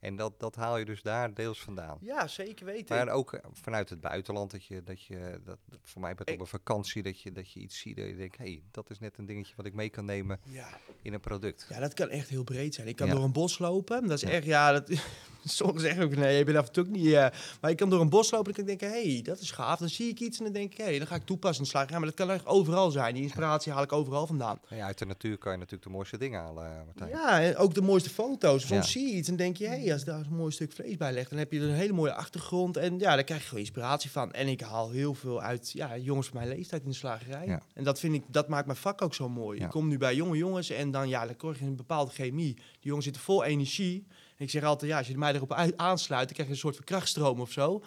[0.01, 1.97] En dat, dat haal je dus daar deels vandaan.
[2.01, 2.95] Ja, zeker weten.
[2.95, 6.39] Maar ook eh, vanuit het buitenland, dat je, dat je dat, voor mij bent op
[6.39, 8.99] een vakantie, dat je, dat je iets ziet dat je denkt, hé, hey, dat is
[8.99, 10.67] net een dingetje wat ik mee kan nemen ja.
[11.01, 11.65] in een product.
[11.69, 12.87] Ja, dat kan echt heel breed zijn.
[12.87, 13.13] Ik kan Ja.
[13.13, 14.07] door een bos lopen.
[14.07, 14.89] Dat is echt, ja, dat,
[15.43, 17.05] Sommigen zeggen ook, nee, je bent af en toe ook niet...
[17.13, 17.27] eh,
[17.61, 19.39] maar ik kan door een bos lopen en dan kan ik denken, hé, hey, dat
[19.39, 19.79] is gaaf.
[19.79, 21.63] Dan zie ik iets en dan denk ik, hé, hey, dan ga ik toepassen.
[21.63, 23.13] Dan sla ik, ja, maar dat kan echt overal zijn.
[23.13, 24.59] Die inspiratie haal ik overal vandaan.
[24.67, 27.09] Ja, uit de natuur kan je natuurlijk de mooiste dingen halen, eh, Martijn.
[27.09, 28.67] Ja, en ook de mooiste foto's.
[28.67, 30.97] Soms zie je iets en denk je, hé, hey, als daar een mooi stuk vlees
[30.97, 32.77] bij legt, dan heb je er een hele mooie achtergrond.
[32.77, 34.31] En ja, daar krijg je gewoon inspiratie van.
[34.31, 37.45] En ik haal heel veel uit ja, jongens van mijn leeftijd in de slagerij.
[37.45, 37.61] Ja.
[37.73, 39.59] En dat vind ik, dat maakt mijn vak ook zo mooi.
[39.59, 39.65] Ja.
[39.65, 42.53] Ik kom nu bij jonge jongens en dan, ja, dan krijg je een bepaalde chemie.
[42.53, 44.05] Die jongens zitten vol energie.
[44.37, 46.59] En ik zeg altijd, ja, als je mij erop uit- aansluit, dan krijg je een
[46.61, 47.81] soort van krachtstroom of zo.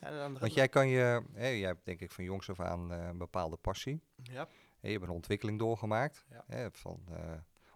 [0.00, 0.30] Ja.
[0.38, 3.18] Want jij kan je, hè, jij hebt denk ik van jongs af aan eh, een
[3.18, 4.00] bepaalde passie.
[4.22, 4.48] ja.
[4.80, 6.24] Hè, je hebt een ontwikkeling doorgemaakt.
[6.46, 7.16] Hè, van eh,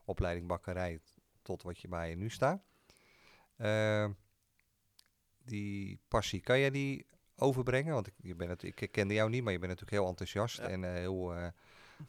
[0.05, 1.01] opleiding bakkerij
[1.43, 2.63] tot wat je bij je nu staat.
[3.65, 4.07] Eh,
[5.45, 7.95] die passie, kan jij die overbrengen?
[7.95, 10.57] Want ik, je bent het, ik kende jou niet, maar je bent natuurlijk heel enthousiast
[10.57, 10.63] Ja.
[10.69, 11.47] en eh, heel eh,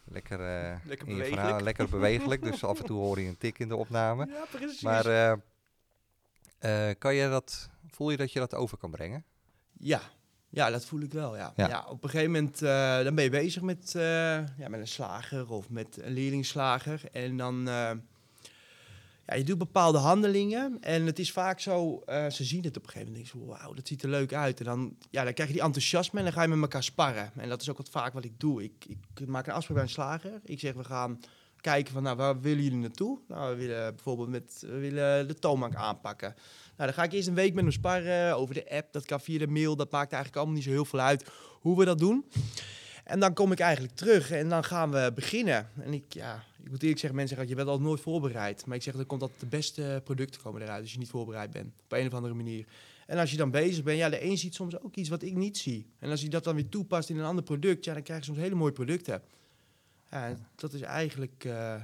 [0.03, 0.39] lekker,
[0.85, 1.33] Lekker in je bewegelijk.
[1.41, 2.43] verhaal, lekker bewegelijk.
[2.43, 4.27] dus af en toe hoor je een tik in de opname.
[4.27, 4.81] ja, precies.
[4.81, 5.37] Maar
[6.97, 9.23] kan je dat, voel je dat je dat over kan brengen?
[9.73, 10.01] Ja,
[10.49, 11.35] ja, dat voel ik wel.
[11.37, 11.53] Ja.
[11.55, 11.67] Ja.
[11.67, 11.85] Ja.
[11.87, 12.59] op een gegeven moment
[13.05, 17.01] dan ben je bezig met, ja, met een slager of met een leerlingslager.
[17.11, 17.69] En dan,
[19.25, 20.77] ja, je doet bepaalde handelingen.
[20.81, 23.31] En het is vaak zo, eh, ze zien het op een gegeven moment.
[23.31, 24.59] Denk ze, wauw, dat ziet er leuk uit.
[24.59, 27.31] En dan, ja, dan krijg je die enthousiasme en dan ga je met elkaar sparren.
[27.35, 28.63] En dat is ook wat vaak wat ik doe.
[28.63, 30.41] Ik, ik maak een afspraak bij een slager.
[30.43, 31.19] Ik zeg, we gaan
[31.61, 33.19] kijken van, nou, waar willen jullie naartoe?
[33.27, 36.33] Nou, we willen bijvoorbeeld met, we willen de toonbank aanpakken.
[36.77, 38.93] Nou, dan ga ik eerst een week met hem sparren over de app.
[38.93, 39.75] Dat kan via de mail.
[39.75, 42.25] Dat maakt eigenlijk allemaal niet zo heel veel uit hoe we dat doen.
[43.05, 45.69] En dan kom ik eigenlijk terug en dan gaan we beginnen.
[45.79, 48.65] En ik, ja, ik moet eerlijk zeggen, mensen zeggen, je bent al nooit voorbereid.
[48.65, 51.51] Maar ik zeg, er komt altijd de beste producten komen eruit als je niet voorbereid
[51.51, 51.73] bent.
[51.83, 52.67] Op een of andere manier.
[53.05, 55.33] En als je dan bezig bent, ja, de een ziet soms ook iets wat ik
[55.35, 55.89] niet zie.
[55.99, 58.25] En als je dat dan weer toepast in een ander product, ja, dan krijg je
[58.25, 59.21] soms hele mooie producten.
[60.11, 61.43] Ja, dat is eigenlijk...
[61.43, 61.81] eh,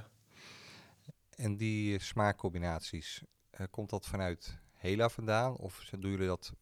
[1.30, 5.56] En die smaakcombinaties, eh, komt dat vanuit Hela vandaan?
[5.56, 6.52] Of doen jullie dat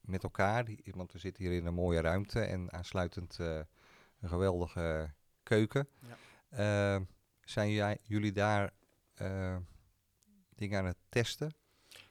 [0.00, 0.66] met elkaar?
[0.84, 3.60] Want we zitten hier in een mooie ruimte en aansluitend eh,
[4.20, 5.10] een geweldige
[5.42, 5.88] keuken.
[6.48, 6.96] Eh,
[7.44, 8.70] zijn jij, jullie daar
[9.14, 9.56] eh,
[10.54, 11.52] dingen aan het testen?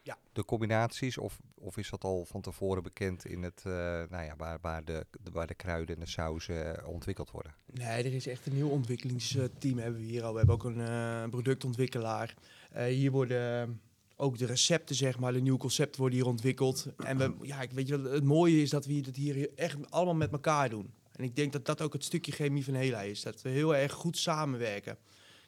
[0.01, 0.17] Ja.
[0.31, 1.17] De combinaties?
[1.17, 3.71] Of, of is dat al van tevoren bekend in het, eh,
[4.09, 7.55] nou ja, waar, waar, de, de- waar de kruiden en de sauzen eh, ontwikkeld worden?
[7.65, 10.31] Nee, er is echt een heel ontwikkelingsteam hebben we hier al.
[10.31, 12.33] We hebben ook een productontwikkelaar.
[12.73, 13.81] Hier worden
[14.15, 16.87] ook de recepten, zeg maar, de nieuwe concepten worden hier ontwikkeld.
[16.97, 20.15] En we, ja, ik weet je, het mooie is dat we het hier echt allemaal
[20.15, 20.93] met elkaar doen.
[21.17, 23.21] En ik denk dat dat ook het stukje chemie van Hela is.
[23.21, 24.97] Dat we heel erg goed samenwerken.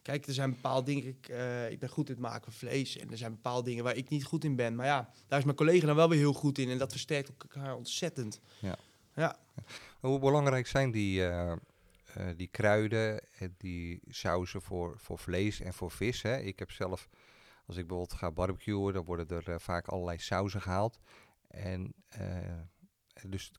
[0.02, 1.08] Kijk, er zijn bepaalde dingen.
[1.08, 2.98] Ik, eh, ik ben goed in het maken van vlees.
[2.98, 4.76] En er zijn bepaalde dingen waar ik niet goed in ben.
[4.76, 6.70] Maar ja, daar is mijn collega dan wel weer heel goed in.
[6.70, 8.40] En dat versterkt elkaar ontzettend.
[8.60, 8.78] Ja.
[9.16, 9.38] Ja.
[10.00, 11.58] Hoe belangrijk zijn die, eh, eh,
[12.36, 16.22] die kruiden en die sauzen voor, voor vlees en voor vis?
[16.22, 16.38] Hè?
[16.38, 17.10] Ik heb zelf,
[17.66, 21.00] als ik bijvoorbeeld ga barbecuen, dan worden er vaak allerlei sauzen gehaald.
[21.48, 21.94] En
[23.28, 23.52] dus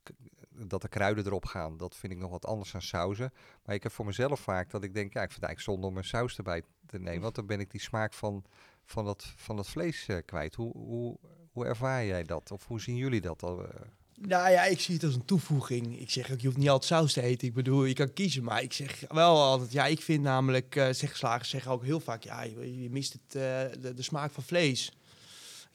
[0.66, 3.32] dat de kruiden erop gaan, dat vind ik nog wat anders dan sauzen.
[3.64, 5.96] Maar ik heb voor mezelf vaak dat ik denk, ja, ik vind eigenlijk zonde om
[5.96, 7.20] een saus erbij te nemen.
[7.20, 8.44] Want dan ben ik die smaak van,
[8.84, 10.54] van, dat, van dat vlees eh, kwijt.
[10.54, 11.18] Hoe, hoe,
[11.52, 12.50] hoe ervaar jij dat?
[12.50, 13.42] Of hoe zien jullie dat?
[13.42, 13.66] al?
[13.66, 13.80] eh?
[14.14, 16.00] Nou ja, ik zie het als een toevoeging.
[16.00, 17.48] Ik zeg ook, je hoeft niet altijd saus te eten.
[17.48, 18.44] Ik bedoel, je kan kiezen.
[18.44, 22.00] Maar ik zeg wel altijd, ja, ik vind namelijk, eh zeg, slagers zeggen ook heel
[22.00, 23.32] vaak, ja, je, mist het,
[23.96, 24.92] de smaak van vlees.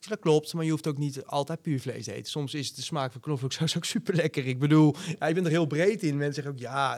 [0.05, 2.31] Zeg, dat klopt, maar je hoeft ook niet altijd puur vlees te eten.
[2.31, 4.47] Soms is de smaak van knoflooksaus ook super lekker.
[4.47, 6.17] Ik bedoel, ja, ik ben er heel breed in.
[6.17, 6.97] Mensen zeggen ook, ja,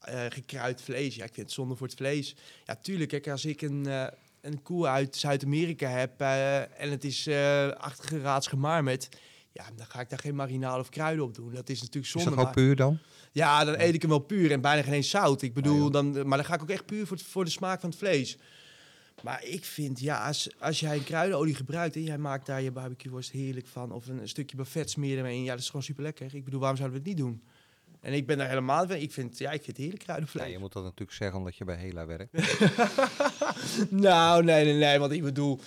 [0.00, 1.14] eh, gekruid vlees.
[1.14, 2.34] Ja, ik vind het zonde voor het vlees.
[2.64, 4.06] Ja, tuurlijk, kijk, als ik een, eh,
[4.40, 6.20] een koe uit Zuid-Amerika heb
[6.78, 9.08] en het is eh achtergeraads gemarmerd,
[9.52, 11.52] ja, dan ga ik daar geen marinaal of kruiden op doen.
[11.54, 12.28] Dat is natuurlijk Is zonde.
[12.28, 12.98] dat gewoon maar- puur dan?
[13.32, 15.42] ja, dan eet ik hem wel puur en bijna geen zout.
[15.42, 15.92] Ik bedoel, joh.
[15.92, 17.98] dan, maar dan ga ik ook echt puur voor, het- voor de smaak van het
[17.98, 18.36] vlees.
[19.22, 22.70] Maar ik vind, ja, als, als jij een kruidenolie gebruikt en jij maakt daar je
[22.70, 26.02] barbecueworst heerlijk van, of een, een stukje buffet smeren in, ja, dat is gewoon super
[26.02, 26.34] lekker.
[26.34, 27.42] Ik bedoel, waarom zouden we het niet doen?
[28.00, 28.96] En ik ben daar helemaal van.
[28.96, 30.52] Ik vind, ja, ik vind het heerlijk Ja, kruidenvlees.
[30.52, 32.32] je moet dat natuurlijk zeggen omdat je bij Hela werkt.
[33.90, 35.60] nou, nee, nee, nee, want ik bedoel...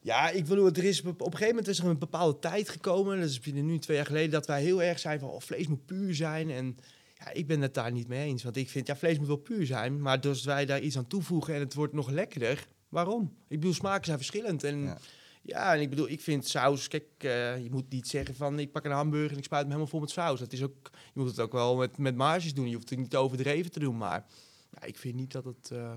[0.00, 3.20] Ja, ik bedoel, er is, op een gegeven moment is er een bepaalde tijd gekomen,
[3.20, 5.86] dat is nu twee jaar geleden, dat wij heel erg zijn van, oh, vlees moet
[5.86, 6.50] puur zijn.
[6.50, 6.76] En
[7.18, 9.36] ja, ik ben het daar niet mee eens, want ik vind, ja, vlees moet wel
[9.36, 13.36] puur zijn, maar als wij daar iets aan toevoegen en het wordt nog lekkerder, waarom?
[13.48, 14.64] Ik bedoel, smaken zijn verschillend.
[14.64, 14.98] En Ja.
[15.42, 18.72] ja, en ik bedoel, ik vind saus, kijk, eh, je moet niet zeggen van, ik
[18.72, 20.38] pak een hamburger en ik spuit hem helemaal vol met saus.
[20.40, 22.98] Dat is ook, je moet het ook wel met, met marges doen, je hoeft het
[22.98, 24.26] niet overdreven te doen, maar
[24.70, 25.70] ja, ik vind niet dat het...
[25.70, 25.92] eh,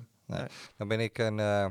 [0.77, 1.67] Dan ben ik een, eh,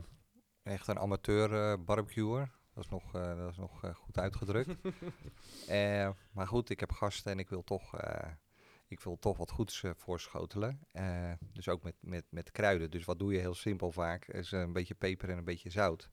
[0.63, 2.51] echt een amateur barbecuer.
[2.75, 4.71] Dat is nog, dat is nog goed uitgedrukt.
[6.33, 7.95] Maar goed, ik heb gasten en ik wil toch,
[8.91, 10.81] ik wil toch wat goeds eh, voorschotelen.
[10.93, 12.91] Eh, dus ook met, met, met kruiden.
[12.91, 14.29] Dus wat doe je heel simpel vaak?
[14.29, 16.11] Is een beetje peper en een beetje zout.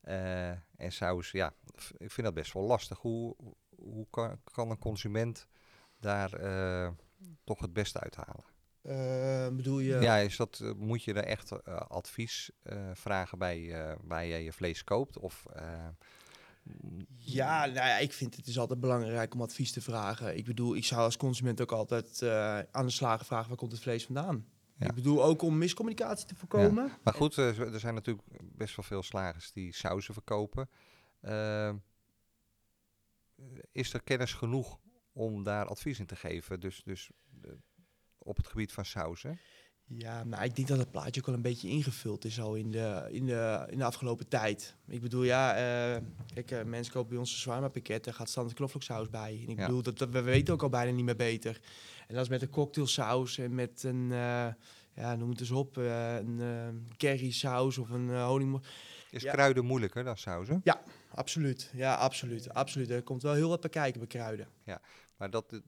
[0.00, 1.54] eh, en saus, ja,
[1.96, 2.98] ik vind dat best wel lastig.
[2.98, 3.36] Hoe,
[3.76, 5.46] hoe kan, kan een consument
[6.00, 6.90] daar eh,
[7.44, 8.44] toch het beste uithalen?
[8.82, 9.98] Eh, bedoel je?
[10.00, 14.24] Ja, is dat, eh, moet je er echt eh, advies eh, vragen bij eh, waar
[14.24, 15.18] je je vlees koopt?
[15.18, 15.88] Of, eh,
[17.16, 20.36] Ja, nou ja, ik vind het is altijd belangrijk om advies te vragen.
[20.36, 23.72] Ik bedoel, ik zou als consument ook altijd eh, aan de slager vragen waar komt
[23.72, 24.46] het vlees vandaan.
[24.78, 24.86] Ja.
[24.88, 26.92] Ik bedoel ook om miscommunicatie te voorkomen.
[27.02, 30.68] Maar goed, eh, er zijn natuurlijk best wel veel slagers die sauzen verkopen.
[31.20, 31.74] Eh,
[33.72, 34.78] is er kennis genoeg
[35.12, 36.60] om daar advies in te geven?
[36.60, 37.10] Dus, dus
[38.18, 39.38] op het gebied van sauzen?
[39.86, 42.70] Ja, maar ik denk dat het plaatje ook wel een beetje ingevuld is al in
[42.70, 44.76] de, in de, in de afgelopen tijd.
[44.88, 46.02] Ik bedoel, ja, eh,
[46.34, 49.42] kijk, eh, mensen kopen bij ons een zwaarma pakket, daar gaat standaard knoflooksaus bij.
[49.46, 49.66] En ik Ja.
[49.66, 51.60] bedoel, dat, dat, we weten ook al bijna niet meer beter.
[52.06, 54.48] En dat is met een cocktailsaus en met een, eh,
[54.94, 58.62] ja, noem het eens op, een uh, currysaus of een honing.
[59.10, 59.32] Is Ja.
[59.32, 60.60] kruiden moeilijker dan sauzen?
[61.14, 62.90] Absoluut, ja, absoluut, absoluut.
[62.90, 64.46] Er komt wel heel wat bij kijken bij kruiden.
[65.16, 65.60] Maar dat,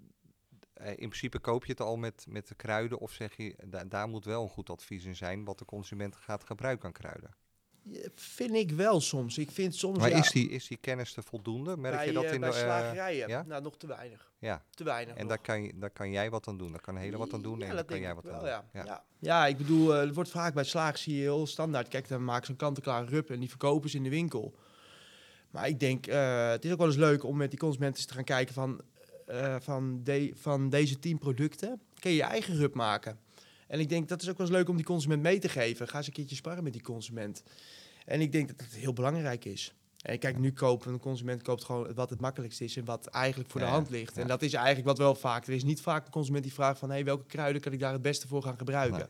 [0.75, 4.09] in principe koop je het al met, met de kruiden of zeg je, da- daar
[4.09, 7.35] moet wel een goed advies in zijn wat de consument gaat gebruiken aan kruiden.
[7.83, 9.39] Ja, vind ik wel soms.
[9.39, 11.77] Ik vind soms, Maar ja, is, die, is die kennis te voldoende?
[11.77, 12.57] Merk bij, je dat eh, in bij de...
[12.57, 13.43] eh, slagerijen, ja?
[13.47, 14.33] nou, nog te weinig.
[14.39, 15.29] ja, Te weinig en nog.
[15.29, 16.71] daar kan, je, daar kan jij wat aan doen.
[16.73, 18.49] Daar kan Hele wat aan doen Ja, en daar kan jij wat aan doen.
[18.49, 18.65] ja.
[18.73, 18.85] Ja.
[18.85, 19.05] Ja.
[19.19, 19.47] Ja.
[19.47, 21.89] ik bedoel, eh, er wordt vaak bij slaag zie je heel standaard.
[21.89, 24.55] Kijk, dan maken ze een kant-en-klaar rup en die verkopen ze in de winkel.
[25.51, 28.15] Maar ik denk, eh, het is ook wel eens leuk om met die consumenten te
[28.15, 28.81] gaan kijken van,
[29.27, 33.19] eh, van, de, van deze tien producten kun je je eigen rup maken.
[33.69, 35.89] En ik denk, dat is ook wel eens leuk om die consument mee te geven.
[35.89, 37.43] Ga eens een keertje sparren met die consument.
[38.05, 39.75] En ik denk dat het heel belangrijk is.
[40.03, 43.51] En kijk, nu koopt een consument koopt gewoon wat het makkelijkst is en wat eigenlijk
[43.51, 44.15] voor Ja, de hand ligt.
[44.15, 44.23] ja.
[44.23, 45.47] En dat is eigenlijk wat wel vaak.
[45.47, 47.93] Er is niet vaak een consument die vraagt van, hey, welke kruiden kan ik daar
[47.93, 48.99] het beste voor gaan gebruiken?
[48.99, 49.09] Nee.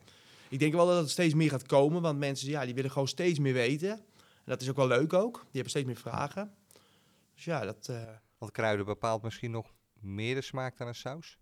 [0.49, 3.09] Ik denk wel dat het steeds meer gaat komen, want mensen ja, die willen gewoon
[3.09, 3.91] steeds meer weten.
[3.91, 5.35] En dat is ook wel leuk ook.
[5.35, 6.55] Die hebben steeds meer vragen.
[7.35, 8.03] Dus ja, dat eh
[8.39, 9.74] Want kruiden bepaalt misschien nog
[10.05, 11.39] meer de smaak dan een saus.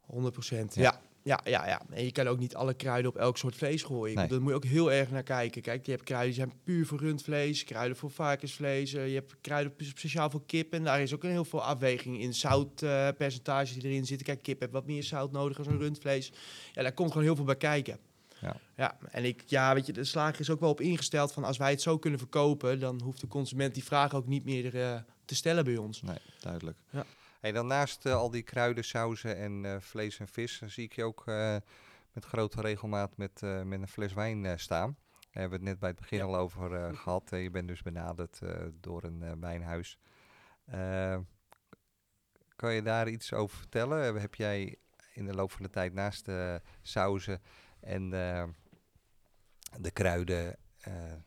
[0.00, 0.74] 100 procent.
[0.74, 0.82] Ja.
[0.82, 1.00] Ja.
[1.22, 1.82] Ja, ja, ja.
[1.90, 4.16] En je kan ook niet alle kruiden op elk soort vlees gooien.
[4.16, 4.28] Nee.
[4.28, 5.62] Daar moet je ook heel erg naar kijken.
[5.62, 8.92] Kijk, je hebt kruiden die zijn puur voor rundvlees, kruiden voor varkensvlees.
[8.92, 10.72] eh, je hebt kruiden speciaal voor kip.
[10.72, 14.26] En daar is ook een heel veel afweging in zoutpercentages die erin zitten.
[14.26, 16.32] Kijk, kip heeft wat meer zout nodig dan een rundvlees.
[16.72, 17.98] Ja, daar komt gewoon heel veel bij kijken.
[18.40, 18.56] Ja.
[18.76, 21.56] ja, en ik, ja, weet je, de slager is ook wel op ingesteld van als
[21.56, 25.00] wij het zo kunnen verkopen, dan hoeft de consument die vraag ook niet meer eh,
[25.24, 26.02] te stellen bij ons.
[26.02, 26.78] Nee, duidelijk.
[26.90, 27.06] Ja.
[27.40, 30.92] Hey, dan naast eh, al die kruiden, sauzen en eh, vlees en vis, zie ik
[30.92, 31.56] je ook eh,
[32.12, 34.96] met grote regelmaat met, met een fles wijn staan.
[35.10, 36.24] Daar hebben we het net bij het begin Ja.
[36.24, 37.32] al over eh, gehad.
[37.32, 38.40] Eh, je bent dus benaderd
[38.80, 39.98] door een wijnhuis.
[40.64, 41.18] Eh,
[42.56, 44.20] kan je daar iets over vertellen?
[44.20, 44.76] Heb jij
[45.12, 47.42] in de loop van de tijd naast de sauzen
[47.80, 48.10] en
[49.80, 50.56] de kruiden,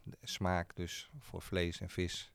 [0.03, 2.33] de smaak dus voor vlees en vis,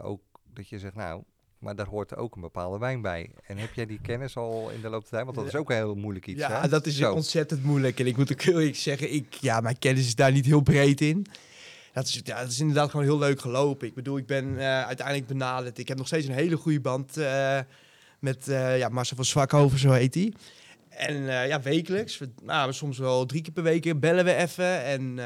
[0.00, 1.24] ook dat je zegt, nou,
[1.64, 3.30] maar daar hoort ook een bepaalde wijn bij.
[3.46, 5.24] En heb jij die kennis al in de loop der tijd?
[5.24, 6.68] Want dat is ook een heel moeilijk iets, Ja, hè?
[6.68, 7.12] dat is Zo.
[7.12, 8.00] ontzettend moeilijk.
[8.00, 10.60] En ik moet ook heel eerlijk zeggen, ik, ja, mijn kennis is daar niet heel
[10.60, 11.26] breed in.
[11.92, 13.86] Dat is, ja, dat is inderdaad gewoon heel leuk gelopen.
[13.86, 15.78] Ik bedoel, ik ben eh, uiteindelijk benaderd.
[15.78, 17.58] Ik heb nog steeds een hele goede band eh,
[18.18, 20.32] met eh, ja, Marcel van Zwakhoven, zo heet hij.
[20.88, 24.84] En ja, wekelijks, we, nou, soms wel drie keer per week bellen we even.
[24.84, 25.18] En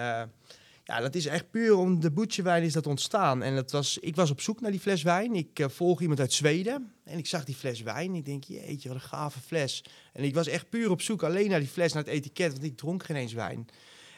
[0.88, 3.42] ja, dat is echt puur om de boetjewijn is dat ontstaan.
[3.42, 5.34] En dat was, ik was op zoek naar die fles wijn.
[5.34, 8.14] Ik eh, volg iemand uit Zweden en ik zag die fles wijn.
[8.14, 9.84] Ik denk, jeetje, wat een gave fles.
[10.12, 12.64] En ik was echt puur op zoek alleen naar die fles, naar het etiket, want
[12.64, 13.68] ik dronk geen eens wijn.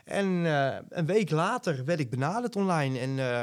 [0.04, 3.42] En eh, een week later werd ik benaderd online en eh,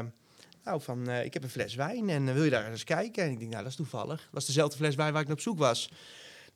[0.64, 3.24] nou, van, ik heb een fles wijn en wil je daar eens kijken?
[3.24, 4.22] En ik denk, nou, dat is toevallig.
[4.22, 5.90] Dat was dezelfde fles wijn waar ik naar op zoek was.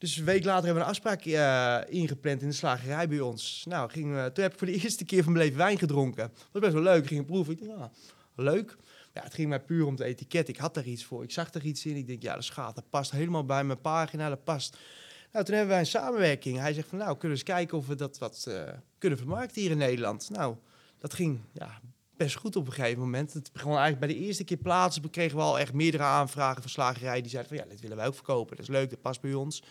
[0.02, 3.66] Dus een week later hebben we een afspraak eh, ingepland in de slagerij bij ons.
[3.68, 6.32] Nou, gingen we, toen heb ik voor de eerste keer van mijn leven wijn gedronken.
[6.34, 7.04] Dat was best wel leuk.
[7.04, 7.54] Ik ging proeven.
[7.54, 7.92] Ik dacht, ja,
[8.36, 8.78] leuk.
[9.14, 10.48] Ja, het ging mij puur om het etiket.
[10.48, 11.24] Ik had daar iets voor.
[11.24, 11.96] Ik zag er iets in.
[11.96, 12.76] Ik denk, ja, dat gaat.
[12.76, 14.30] Dat past helemaal bij mijn pagina.
[14.30, 14.78] Dat past.
[15.32, 16.58] Nou, toen hebben wij een samenwerking.
[16.58, 18.64] Hij zegt van, nou, kunnen we eens kijken of we dat wat eh,
[18.98, 20.30] kunnen vermarkten hier in Nederland.
[20.30, 20.56] Nou,
[20.98, 21.82] dat ging ja,
[22.24, 23.34] best goed op een gegeven moment.
[23.34, 25.10] Het begon eigenlijk bij de eerste keer plaatsen.
[25.10, 27.22] kregen we al echt meerdere aanvragen van slagerijen.
[27.22, 28.56] Die zeiden van, ja, dit willen wij ook verkopen.
[28.56, 29.64] Dat is leuk, dat past bij ons.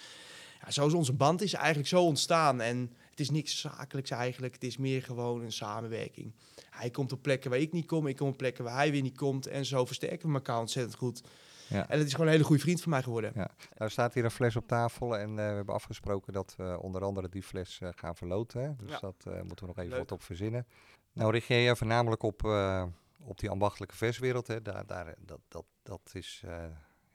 [0.64, 2.60] Ja, zo is onze band is eigenlijk zo ontstaan.
[2.60, 4.54] En het is niks zakelijks eigenlijk.
[4.54, 6.32] Het is meer gewoon een samenwerking.
[6.70, 8.06] Hij komt op plekken waar ik niet kom.
[8.06, 9.46] Ik kom op plekken waar hij weer niet komt.
[9.46, 11.22] En zo versterken we elkaar ontzettend goed.
[11.68, 11.88] Ja.
[11.88, 13.32] En het is gewoon een hele goede vriend van mij geworden.
[13.34, 13.50] Ja.
[13.76, 17.02] Nou staat hier een fles op tafel en eh, we hebben afgesproken dat we onder
[17.02, 18.60] andere die fles eh, gaan verloten.
[18.62, 18.76] Hè?
[18.76, 18.98] Dus Ja.
[18.98, 19.98] dat eh, moeten we nog even Leuk.
[19.98, 20.66] wat op verzinnen.
[21.12, 22.84] Nou richt jij je voornamelijk op, eh,
[23.24, 24.46] op die ambachtelijke verswereld.
[24.46, 24.62] Hè?
[24.62, 26.64] Daar, daar, dat, dat, dat is, eh,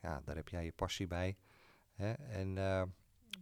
[0.02, 1.36] ja, daar heb jij je passie bij.
[1.96, 2.12] Hè?
[2.12, 2.84] En, eh,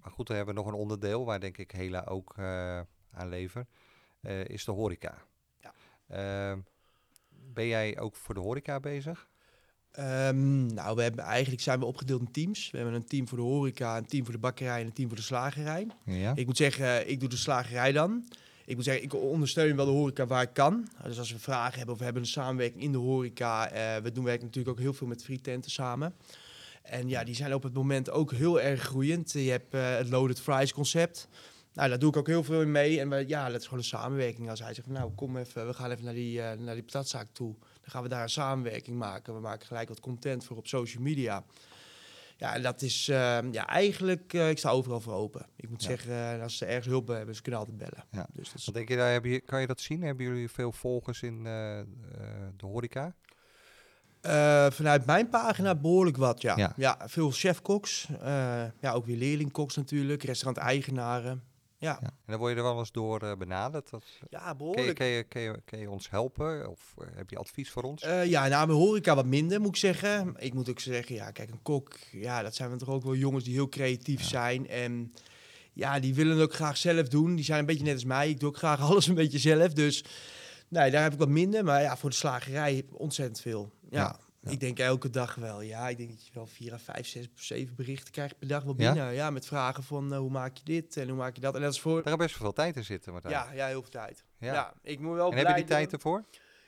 [0.02, 2.38] maar goed, dan hebben we nog een onderdeel waar denk ik Hela ook
[3.12, 3.68] aan levert.
[4.22, 5.18] eh, is de horeca.
[5.60, 5.74] Ja.
[6.08, 6.60] Ehm,
[7.54, 9.30] Ben jij ook voor de horeca bezig?
[9.92, 12.72] Ehm, nou, we hebben, eigenlijk zijn we opgedeeld in teams.
[12.72, 15.08] We hebben een team voor de horeca, een team voor de bakkerij en een team
[15.08, 15.88] voor de slagerij.
[16.06, 16.36] Ja.
[16.36, 18.28] Ik moet zeggen, ik doe de slagerij dan.
[18.66, 20.88] Ik moet zeggen, ik ondersteun wel de horeca waar ik kan.
[21.04, 23.70] Dus als we vragen hebben of we hebben een samenwerking in de horeca.
[23.70, 26.16] eh, we doen werken natuurlijk ook heel veel met frietenten samen.
[26.84, 29.32] En ja, die zijn op het moment ook heel erg groeiend.
[29.32, 31.28] Je hebt eh, het Loaded Fries concept.
[31.74, 33.00] Nou, daar doe ik ook heel veel in mee.
[33.00, 34.50] En we, ja, dat is gewoon een samenwerking.
[34.50, 36.84] Als hij zegt, van, nou, kom even, we gaan even naar die, eh, naar die
[36.84, 37.56] patatzaak toe.
[37.60, 39.34] Dan gaan we daar een samenwerking maken.
[39.34, 41.44] We maken gelijk wat content voor op social media.
[42.44, 45.46] Ja, dat is eh, ja, eigenlijk, eh, ik sta overal voor open.
[45.56, 45.90] Ik moet Ja.
[45.90, 48.04] zeggen, eh, als ze ergens hulp hebben, ze kunnen altijd bellen.
[48.12, 48.28] Ja.
[48.34, 50.02] Dus dat is, Wat denk je, daar heb je, kan je dat zien?
[50.02, 51.80] Hebben jullie veel volgers in eh,
[52.58, 53.16] de horeca?
[54.72, 56.58] Vanuit mijn pagina behoorlijk wat, ja.
[56.58, 56.74] Ja.
[56.76, 58.08] Ja, veel chefkoks.
[58.80, 60.24] ja, ook weer leerlingkoks natuurlijk.
[60.24, 61.44] Restaurant-eigenaren.
[61.84, 62.08] Ja, Ja.
[62.08, 63.90] En dan word je er wel eens door eh, benaderd.
[63.90, 64.96] Dat, ja kun, je, behoorlijk.
[64.98, 66.70] kun, je, kun, je, kun je ons helpen?
[66.70, 68.02] Of eh, heb je advies voor ons?
[68.04, 70.34] Eh, ja, nou, bij horeca wat minder, moet ik zeggen.
[70.38, 73.44] Ik moet ook zeggen, ja, kijk, een kok, ja, dat zijn toch ook wel jongens
[73.44, 74.28] die heel creatief Ja.
[74.28, 74.68] zijn.
[74.68, 75.14] En
[75.74, 77.36] ja, die willen ook graag zelf doen.
[77.36, 78.30] Die zijn een beetje net als mij.
[78.30, 79.74] Ik doe ook graag alles een beetje zelf.
[79.74, 80.04] Dus
[80.68, 81.64] nee, daar heb ik wat minder.
[81.64, 83.72] Maar ja, voor de slagerij ontzettend veel.
[83.90, 84.52] Ja, Ja, ja.
[84.52, 85.62] ik denk elke dag wel.
[85.62, 88.64] Ja, ik denk dat je wel vier à vijf, zes, zeven berichten krijgt per dag
[88.64, 89.14] wel binnen.
[89.14, 91.56] Ja, met vragen van eh, hoe maak je dit en hoe maak je dat.
[91.56, 92.04] En dat is voor...
[92.04, 93.34] Daar best veel tijd in zitten, Martijn.
[93.34, 94.24] Ja, ja, heel veel tijd.
[94.38, 94.54] Ja.
[94.54, 96.26] Ja, ik moet wel en heb je die tijd ervoor?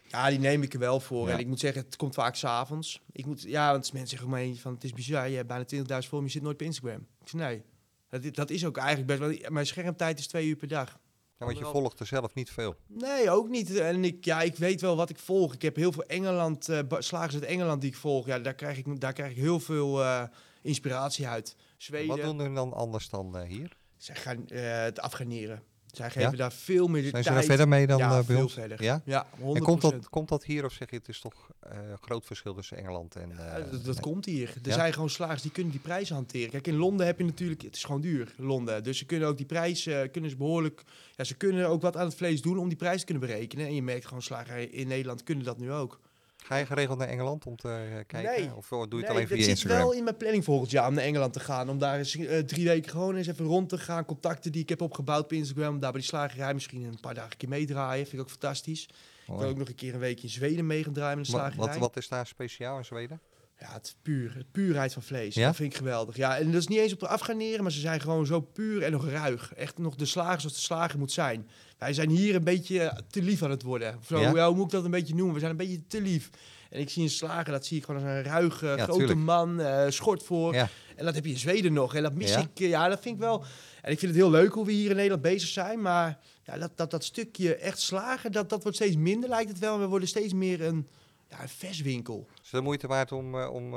[0.07, 1.29] ja, die neem ik er wel voor.
[1.29, 3.01] En ik moet zeggen, het komt vaak s'avonds.
[3.11, 6.09] Ik moet, ja, want mensen zeggen van, het is bizar, je hebt bijna 20.000 volgers,
[6.09, 7.07] je zit nooit op Instagram.
[7.21, 7.63] Ik zeg, nee,
[8.09, 10.99] dat, dat is ook eigenlijk best wel, mijn schermtijd is twee uur per dag.
[11.47, 12.75] Ja, want je volgt er zelf niet veel.
[12.87, 13.75] Nee, ook niet.
[13.77, 15.53] En ik, ja, ik weet wel wat ik volg.
[15.53, 18.25] Ik heb heel veel Engeland, ba- slagers uit Engeland die ik volg.
[18.25, 20.23] Ja, daar krijg ik, daar krijg ik heel veel eh,
[20.61, 21.55] inspiratie uit.
[21.77, 23.77] Zweden, Wat doen we dan anders dan eh, hier?
[23.97, 25.63] zij gaan het afgarneren.
[25.95, 27.35] Zij geven daar veel meer Zijn ze tijd.
[27.35, 28.53] daar verder mee dan ja, eh, bij veel ons?
[28.53, 28.83] verder.
[28.83, 29.01] Ja?
[29.05, 29.55] Ja, 100%.
[29.55, 32.53] En komt dat, komt dat hier of zeg je het is toch een groot verschil
[32.53, 33.29] tussen Engeland en...
[33.37, 34.53] Ja, eh, dat komt hier.
[34.63, 36.49] Er zijn gewoon slagers die kunnen die prijzen hanteren.
[36.49, 38.83] Kijk, in Londen heb je natuurlijk, het is gewoon duur, Londen.
[38.83, 40.83] Dus ze kunnen ook die prijs, eh, kunnen ze behoorlijk,
[41.15, 43.65] ja, ze kunnen ook wat aan het vlees doen om die prijs te kunnen berekenen.
[43.65, 45.99] En je merkt gewoon, slagers in Nederland kunnen dat nu ook.
[46.45, 48.23] Ga je geregeld naar Engeland om te eh, kijken?
[48.23, 48.55] Nee.
[48.55, 49.77] Of doe je het Nee, alleen via zit Instagram?
[49.77, 51.69] wel in mijn planning volgend jaar om naar Engeland te gaan.
[51.69, 54.05] Om daar eens eh, drie weken gewoon eens even rond te gaan.
[54.05, 55.73] Contacten die ik heb opgebouwd op Instagram.
[55.73, 58.03] Om daar bij die slagerij misschien een paar dagen een keer meedraaien.
[58.05, 58.83] Vind ik ook fantastisch.
[59.27, 61.33] Ik wil ook nog een keer een weekje in Zweden mee gaan draaien met een
[61.33, 61.67] Wat, slagerij.
[61.67, 63.21] wat, wat is daar speciaal in Zweden?
[63.59, 64.35] Ja, het puur.
[64.35, 65.35] Het puurheid van vlees.
[65.35, 65.45] Ja?
[65.45, 66.15] Dat vind ik geweldig.
[66.15, 68.83] Ja, en dat is niet eens op de afgarneren, maar ze zijn gewoon zo puur
[68.83, 69.53] en nog ruig.
[69.53, 71.49] Echt nog de slager zoals de slager moet zijn.
[71.77, 73.99] Wij zijn hier een beetje eh, te lief aan het worden.
[74.05, 74.47] Zo, Ja?
[74.47, 75.33] hoe moet ik dat een beetje noemen?
[75.33, 76.29] We zijn een beetje te lief.
[76.69, 79.19] En ik zie een slager, dat zie ik gewoon als een ruige, Ja, grote tuurlijk.
[79.19, 80.53] man, eh schort voor.
[80.53, 80.69] Ja.
[80.95, 81.95] En dat heb je in Zweden nog.
[81.95, 82.39] En dat mis Ja?
[82.39, 82.59] ik.
[82.59, 83.43] eh, Ja, dat vind ik wel.
[83.81, 85.81] En ik vind het heel leuk hoe we hier in Nederland bezig zijn.
[85.81, 89.59] Maar ja, dat, dat, dat stukje echt slagen, dat, dat wordt steeds minder, lijkt het
[89.59, 89.73] wel.
[89.73, 90.87] En we worden steeds meer een,
[91.29, 92.27] ja, een verswinkel.
[92.35, 93.73] Is het de moeite waard om, om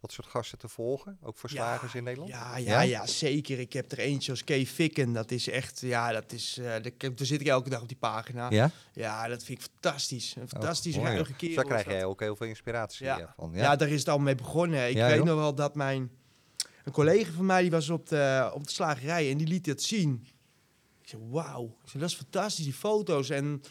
[0.00, 1.18] dat soort gasten te volgen?
[1.22, 2.30] Ook voor Ja, slagers in Nederland?
[2.32, 2.72] Ja, Ja?
[2.72, 3.58] ja, ja, zeker.
[3.58, 5.12] Ik heb er eentje als Kay Ficken.
[5.12, 7.96] Dat is echt, ja, dat is, eh daar, daar zit ik elke dag op die
[7.96, 8.50] pagina.
[8.50, 9.28] Ja, Ja?
[9.28, 10.34] dat vind ik fantastisch.
[10.36, 11.54] Een fantastisch mooi, ruige kerel.
[11.54, 13.32] Daar is krijg jij ook heel veel inspiratie Ja.
[13.36, 13.50] van.
[13.54, 13.62] Ja.
[13.62, 13.76] Ja?
[13.76, 14.88] daar is het allemaal mee begonnen.
[14.88, 15.24] Ik Ja, weet joh.
[15.26, 16.10] nog wel dat mijn
[16.84, 19.82] een collega van mij die was op de, op de slagerij en die liet dat
[19.82, 20.26] zien.
[21.02, 21.64] Ik zei, wauw.
[21.82, 23.30] Ik zei, dat is fantastisch, die foto's.
[23.30, 23.62] En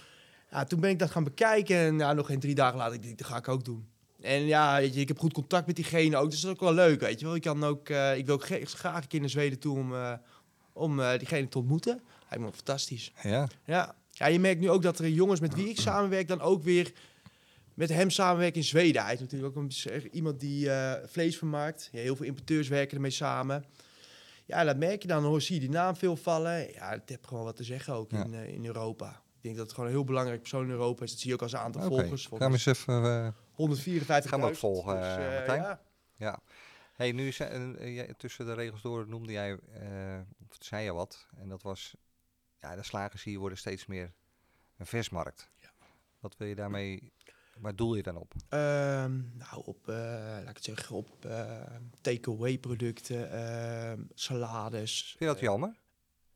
[0.52, 3.04] ja, toen ben ik dat gaan bekijken en ja, nog geen drie dagen later, ik
[3.04, 3.88] dacht, dat ga ik ook doen.
[4.28, 6.64] En ja, weet je, ik heb goed contact met diegene ook, dus dat is ook
[6.64, 7.36] wel leuk, weet je wel.
[7.36, 10.14] Ik, kan ook, eh, ik wil ook graag een keer naar Zweden toe om, eh,
[10.74, 12.02] om eh, diegene te ontmoeten.
[12.30, 13.12] Lijkt me fantastisch.
[13.24, 13.48] Ja.
[13.66, 13.96] Ja.
[14.12, 16.94] ja, je merkt nu ook dat er jongens met wie ik samenwerk dan ook weer
[17.74, 19.04] met hem samenwerken in Zweden.
[19.04, 20.70] Hij is natuurlijk ook een, iemand die
[21.06, 21.90] vlees vermaakt.
[21.92, 23.66] Ja, heel veel importeurs werken ermee samen.
[24.46, 25.22] Ja, dat merk je dan.
[25.22, 26.74] Dan hoor zie je die naam veel vallen.
[26.74, 28.24] Ja, het heeft gewoon wat te zeggen ook Ja.
[28.24, 29.10] in, in Europa.
[29.10, 31.12] Ik denk dat het gewoon een heel belangrijk persoon in Europa is.
[31.12, 32.26] Dat zie je ook als aantal volgers.
[32.26, 33.36] Gaan we Volgens eens even...
[33.58, 35.62] eh, 154 Gaan we ook volgen, Dus, eh, eh, Martijn?
[35.62, 35.82] ja.
[36.16, 36.40] ja.
[36.94, 41.28] Hey, nu eh, jij- tussen de regels door noemde jij, eh, of zei je wat,
[41.38, 41.96] en dat was,
[42.62, 44.14] ja, de slagers hier worden steeds meer
[44.78, 45.50] een versmarkt.
[45.56, 45.70] Ja.
[46.20, 47.12] Wat wil je daarmee,
[47.58, 48.34] waar doel je dan op?
[48.50, 55.02] Ehm, nou, op, eh, laat ik het zeggen, op eh takeaway producten, ehm, salades.
[55.08, 55.76] Vind je dat eh, jammer?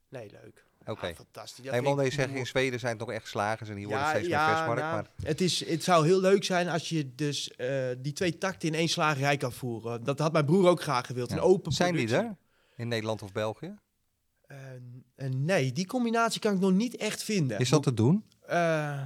[0.10, 0.66] Nee, leuk.
[0.86, 1.08] Oké.
[1.08, 1.66] Ah, fantastisch.
[1.66, 2.46] Dat Hey, ik zegt in.
[2.46, 4.82] Zweden zijn het nog echt slagers en hier worden steeds meer ja, versmarkt.
[4.82, 8.38] nou, maar het, is, het zou heel leuk zijn als je dus eh, die twee
[8.38, 10.04] takten in één slagerij kan voeren.
[10.04, 11.30] Dat had mijn broer ook graag gewild.
[11.30, 11.36] Ja.
[11.36, 12.36] Een open zijn die er
[12.76, 13.76] in Nederland of België?
[15.30, 17.60] Nee, die combinatie kan ik nog niet echt vinden.
[17.60, 18.24] Is dat te doen?
[18.42, 19.02] Eh,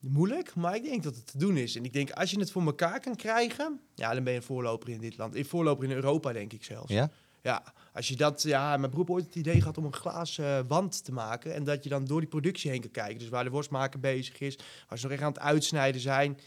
[0.00, 1.76] moeilijk, maar ik denk dat het te doen is.
[1.76, 4.44] En ik denk, als je het voor elkaar kan krijgen, ja, dan ben je een
[4.44, 5.34] voorloper in dit land.
[5.34, 6.92] Een voorloper in Europa, denk ik zelfs.
[6.92, 7.10] Ja?
[7.42, 7.62] Ja,
[7.92, 11.04] als je dat, ja, mijn broer ooit het idee gehad om een glazen eh, wand
[11.04, 11.54] te maken.
[11.54, 13.18] En dat je dan door die productie heen kan kijken.
[13.18, 16.38] Dus waar de worstmaker bezig is, waar ze nog echt aan het uitsnijden zijn.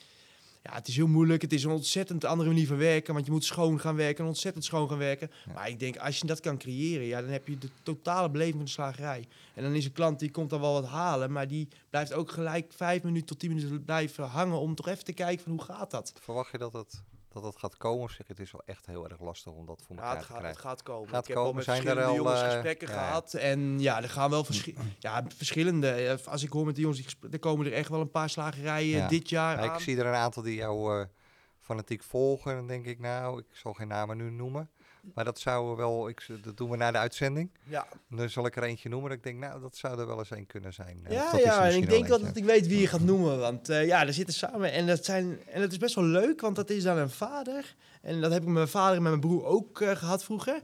[0.64, 1.42] Ja, het is heel moeilijk.
[1.42, 3.14] Het is een ontzettend andere manier van werken.
[3.14, 5.32] Want je moet schoon gaan werken en ontzettend schoon gaan werken.
[5.46, 5.54] Ja.
[5.54, 8.56] Maar ik denk, als je dat kan creëren, ja, dan heb je de totale beleving
[8.56, 9.28] van de slagerij.
[9.54, 11.32] En dan is een klant die komt dan wel wat halen.
[11.32, 14.60] Maar die blijft ook gelijk vijf minuten tot tien minuten blijven hangen.
[14.60, 16.14] Om toch even te kijken van hoe gaat dat?
[16.20, 17.02] Verwacht je dat het,
[17.34, 18.04] dat het gaat komen?
[18.04, 20.26] Of zeg het is wel echt heel erg lastig om dat voor Ja, elkaar het,
[20.26, 20.70] te gaat, het krijgen?
[20.70, 21.10] gaat komen.
[21.10, 21.50] Gaat ik heb komen.
[21.50, 23.34] al met Zijn er verschillende al, jongens eh, gesprekken ja, gehad.
[23.34, 25.90] En ja, er gaan wel verschi- ja, verschillende.
[25.92, 28.98] eh, Als ik hoor met die jongens, er komen er echt wel een paar slagerijen
[28.98, 29.08] Ja.
[29.08, 29.76] dit jaar Ja, aan.
[29.76, 31.06] ik zie er een aantal die jou eh,
[31.60, 32.56] fanatiek volgen.
[32.56, 34.70] Dan denk ik, nou, ik zal geen namen nu noemen.
[35.14, 37.50] Maar dat zouden we wel, ik, dat doen we na de uitzending.
[37.64, 39.10] Ja, En dan zal ik er eentje noemen.
[39.10, 41.00] Dat ik denk, nou, dat zou er wel eens een kunnen zijn.
[41.04, 43.40] Eh, ja, dat ja en ik denk wel dat ik weet wie je gaat noemen.
[43.40, 44.72] Want eh, ja, er zitten samen.
[44.72, 47.76] En dat, zijn, en dat is best wel leuk, want dat is dan een vader.
[48.02, 50.56] En dat heb ik met mijn vader en met mijn broer ook eh, gehad vroeger.
[50.56, 50.64] Op een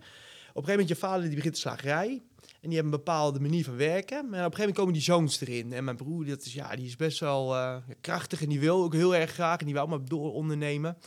[0.54, 2.22] gegeven moment, je vader die begint de slagerij.
[2.62, 4.16] En die hebben een bepaalde manier van werken.
[4.16, 5.74] Maar op een gegeven moment komen die zoons erin.
[5.74, 7.56] En mijn broer, dat is, ja, die is best wel
[8.02, 8.42] krachtig.
[8.42, 9.60] En die wil ook heel erg graag.
[9.60, 10.98] En die wil maar door ondernemen.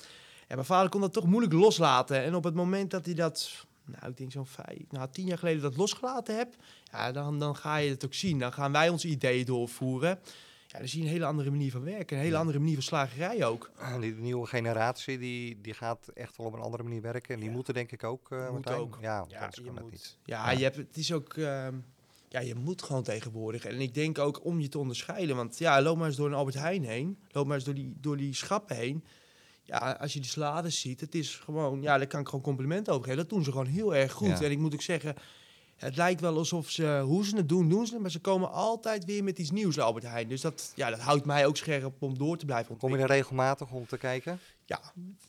[0.54, 2.22] Mijn vader kon dat toch moeilijk loslaten.
[2.22, 5.38] En op het moment dat hij dat, nou, ik denk zo'n vijf, nou, tien jaar
[5.38, 6.54] geleden dat losgelaten heb,
[6.92, 8.38] ja, dan, dan ga je het ook zien.
[8.38, 10.18] Dan gaan wij onze ideeën doorvoeren.
[10.66, 12.16] Ja, dan zie je een hele andere manier van werken.
[12.16, 12.40] Een hele Ja.
[12.40, 13.70] andere manier van slagerij ook.
[13.78, 17.34] En Die nieuwe generatie, die, die gaat echt wel op een andere manier werken.
[17.34, 17.54] En die Ja.
[17.54, 18.78] moeten denk ik ook, eh Moet Martijn.
[18.78, 18.98] ook.
[19.00, 19.92] Ja, Ja, je kan dat moet.
[19.92, 20.18] niet.
[20.24, 20.58] Ja, Ja.
[20.58, 21.34] Je hebt, het is ook...
[21.34, 21.74] ehm,
[22.28, 23.64] ja, je moet gewoon tegenwoordig.
[23.64, 25.36] En ik denk ook om je te onderscheiden.
[25.36, 27.18] Want ja, loop maar eens door een Albert Heijn heen.
[27.30, 29.04] Loop maar eens door die, door die schappen heen.
[29.64, 31.82] Ja, als je die salades ziet, het is gewoon...
[31.82, 33.20] Ja, daar kan ik gewoon complimenten over geven.
[33.20, 34.28] Dat doen ze gewoon heel erg goed.
[34.38, 34.40] Ja.
[34.40, 35.14] En ik moet ook zeggen...
[35.76, 38.02] Het lijkt wel alsof ze, hoe ze het doen, doen ze het.
[38.02, 40.28] Maar ze komen altijd weer met iets nieuws, Albert Heijn.
[40.28, 43.06] Dus dat, ja, dat houdt mij ook scherp om door te blijven Kom je er
[43.06, 44.38] regelmatig om te kijken?
[44.64, 44.80] Ja,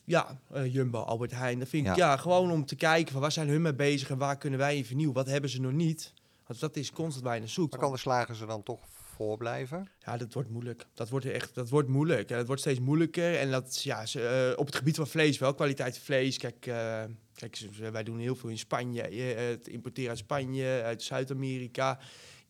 [0.06, 1.60] ja eh, Jumbo, Albert Heijn.
[1.60, 2.18] Dat vind ik Ja.
[2.18, 4.86] gewoon om te kijken van waar zijn hun mee bezig en waar kunnen wij in
[4.86, 5.16] vernieuwen.
[5.16, 6.14] Wat hebben ze nog niet?
[6.48, 7.72] Want dat is constant naar zoekt.
[7.72, 8.80] Maar kan de slager ze dan toch
[9.14, 9.88] voorblijven?
[10.00, 10.86] Ja, dat wordt moeilijk.
[10.94, 12.30] Dat wordt echt, dat wordt moeilijk.
[12.30, 13.40] En het wordt steeds moeilijker.
[13.40, 16.38] En dat, ja, ze, eh, op het gebied van vlees wel, kwaliteit vlees.
[16.38, 17.04] Kijk, eh,
[17.36, 17.60] kijk
[17.92, 19.02] wij doen heel veel in Spanje.
[19.02, 22.00] eh, het importeren uit Spanje, uit Zuid-Amerika.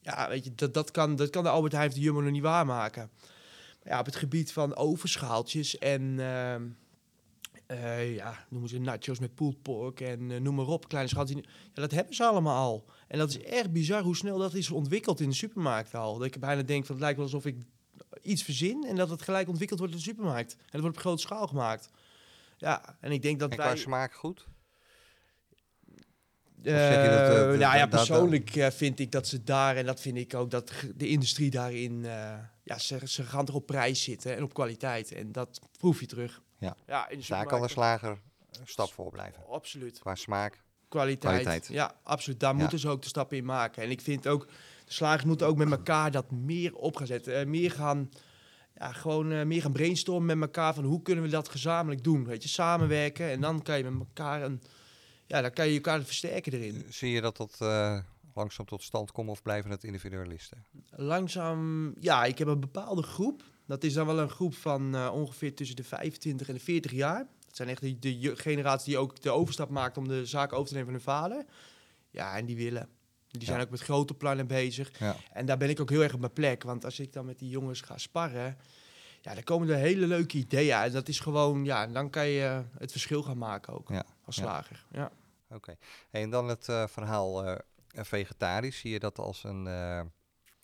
[0.02, 2.42] Ja, weet je, dat, dat, kan, dat kan de Albert Heijn de Jumbo nog niet
[2.42, 3.10] waarmaken.
[3.84, 6.20] Maar ja, op het gebied van overschaaltjes en...
[7.74, 11.38] eh, ja, noemen ze nachos met pulled pork en eh, noem maar op, kleine schatjes.
[11.74, 12.86] Ja, dat hebben ze allemaal al.
[13.08, 16.18] En dat is echt bizar hoe snel dat is ontwikkeld in de supermarkt al.
[16.18, 17.58] Dat ik bijna denk van het lijkt wel alsof ik
[18.22, 20.54] iets verzin en dat het gelijk ontwikkeld wordt in de supermarkt.
[20.54, 21.90] En dat wordt op grote schaal gemaakt.
[22.58, 23.66] Ja, en ik denk dat En wij...
[23.66, 24.48] qua smaak goed?
[26.56, 30.52] Dat, dat- nou ja, persoonlijk vind ik dat ze daar, en dat vind ik ook,
[30.52, 32.02] dat de industrie daarin,
[32.64, 35.12] ja, ze, ze gaan toch op prijs zitten en op kwaliteit.
[35.12, 36.42] En dat proef je terug.
[36.64, 36.76] Ja.
[36.88, 38.10] ja in de daar kan de slager
[38.60, 39.48] een stap voor blijven.
[39.48, 40.00] Absoluut.
[40.00, 40.62] Qua smaak.
[40.90, 41.42] Kwaliteit.
[41.42, 41.68] Kwaliteit.
[41.74, 42.40] Ja, absoluut.
[42.40, 42.60] Daar Ja.
[42.60, 43.84] moeten ze ook de stappen in maken.
[43.84, 44.48] En ik vind ook,
[44.86, 47.36] de slagers moeten ook met elkaar dat meer op gaan zetten.
[47.40, 48.10] Eh, meer gaan,
[48.76, 52.26] ja, gewoon eh, meer gaan brainstormen met elkaar van hoe kunnen we dat gezamenlijk doen.
[52.26, 54.62] Weet je, samenwerken en dan kan je met elkaar een,
[55.26, 56.86] ja, dan kan je elkaar versterken erin.
[56.90, 58.00] Zie je dat dat eh,
[58.34, 60.66] langzaam tot stand komt of blijven het individualisten?
[60.90, 63.44] Langzaam, ja, ik heb een bepaalde groep.
[63.66, 66.92] Dat is dan wel een groep van eh, ongeveer tussen de 25 en de 40
[66.92, 67.28] jaar.
[67.46, 70.74] Dat zijn echt de, generatie die ook de overstap maakt om de zaak over te
[70.74, 71.46] nemen van hun vader.
[72.10, 72.90] Ja, en die willen.
[73.28, 73.64] Die zijn Ja.
[73.64, 75.00] ook met grote plannen bezig.
[75.00, 75.16] Ja.
[75.32, 76.64] En daar ben ik ook heel erg op mijn plek.
[76.64, 78.58] Want als ik dan met die jongens ga sparren,
[79.22, 80.94] ja, dan komen er hele leuke ideeën uit.
[80.94, 84.36] Dat is gewoon, ja, dan kan je eh, het verschil gaan maken ook Ja, als
[84.36, 84.86] slager.
[84.92, 85.12] Ja.
[85.50, 85.76] Oké.
[86.10, 87.58] Hey, en dan het eh, verhaal
[87.88, 88.80] vegetarisch.
[88.80, 89.68] Zie je dat als een,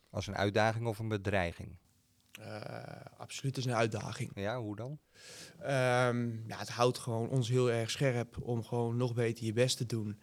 [0.10, 1.78] als een uitdaging of een bedreiging?
[2.32, 4.32] Eh, absoluut, is een uitdaging.
[4.36, 5.00] Ja, hoe dan?
[6.48, 9.86] Ja, het houdt gewoon ons heel erg scherp om gewoon nog beter je best te
[9.86, 10.20] doen.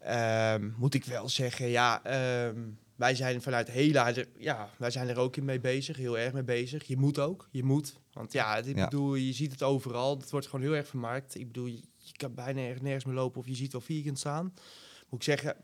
[0.00, 2.58] Ehm, moet ik wel zeggen, ja, ehm,
[2.96, 6.42] wij zijn vanuit Hela, ja, wij zijn er ook in mee bezig, heel erg mee
[6.44, 6.84] bezig.
[6.84, 7.98] Je moet ook, je moet.
[8.12, 8.84] Want ja, ik Ja.
[8.84, 11.34] bedoel, je ziet het overal, het wordt gewoon heel erg vermarkt.
[11.34, 14.16] Ik bedoel, je, je kan bijna erg nergens meer lopen of je ziet wel vegan
[14.16, 14.44] staan.
[15.08, 15.56] Moet ik zeggen,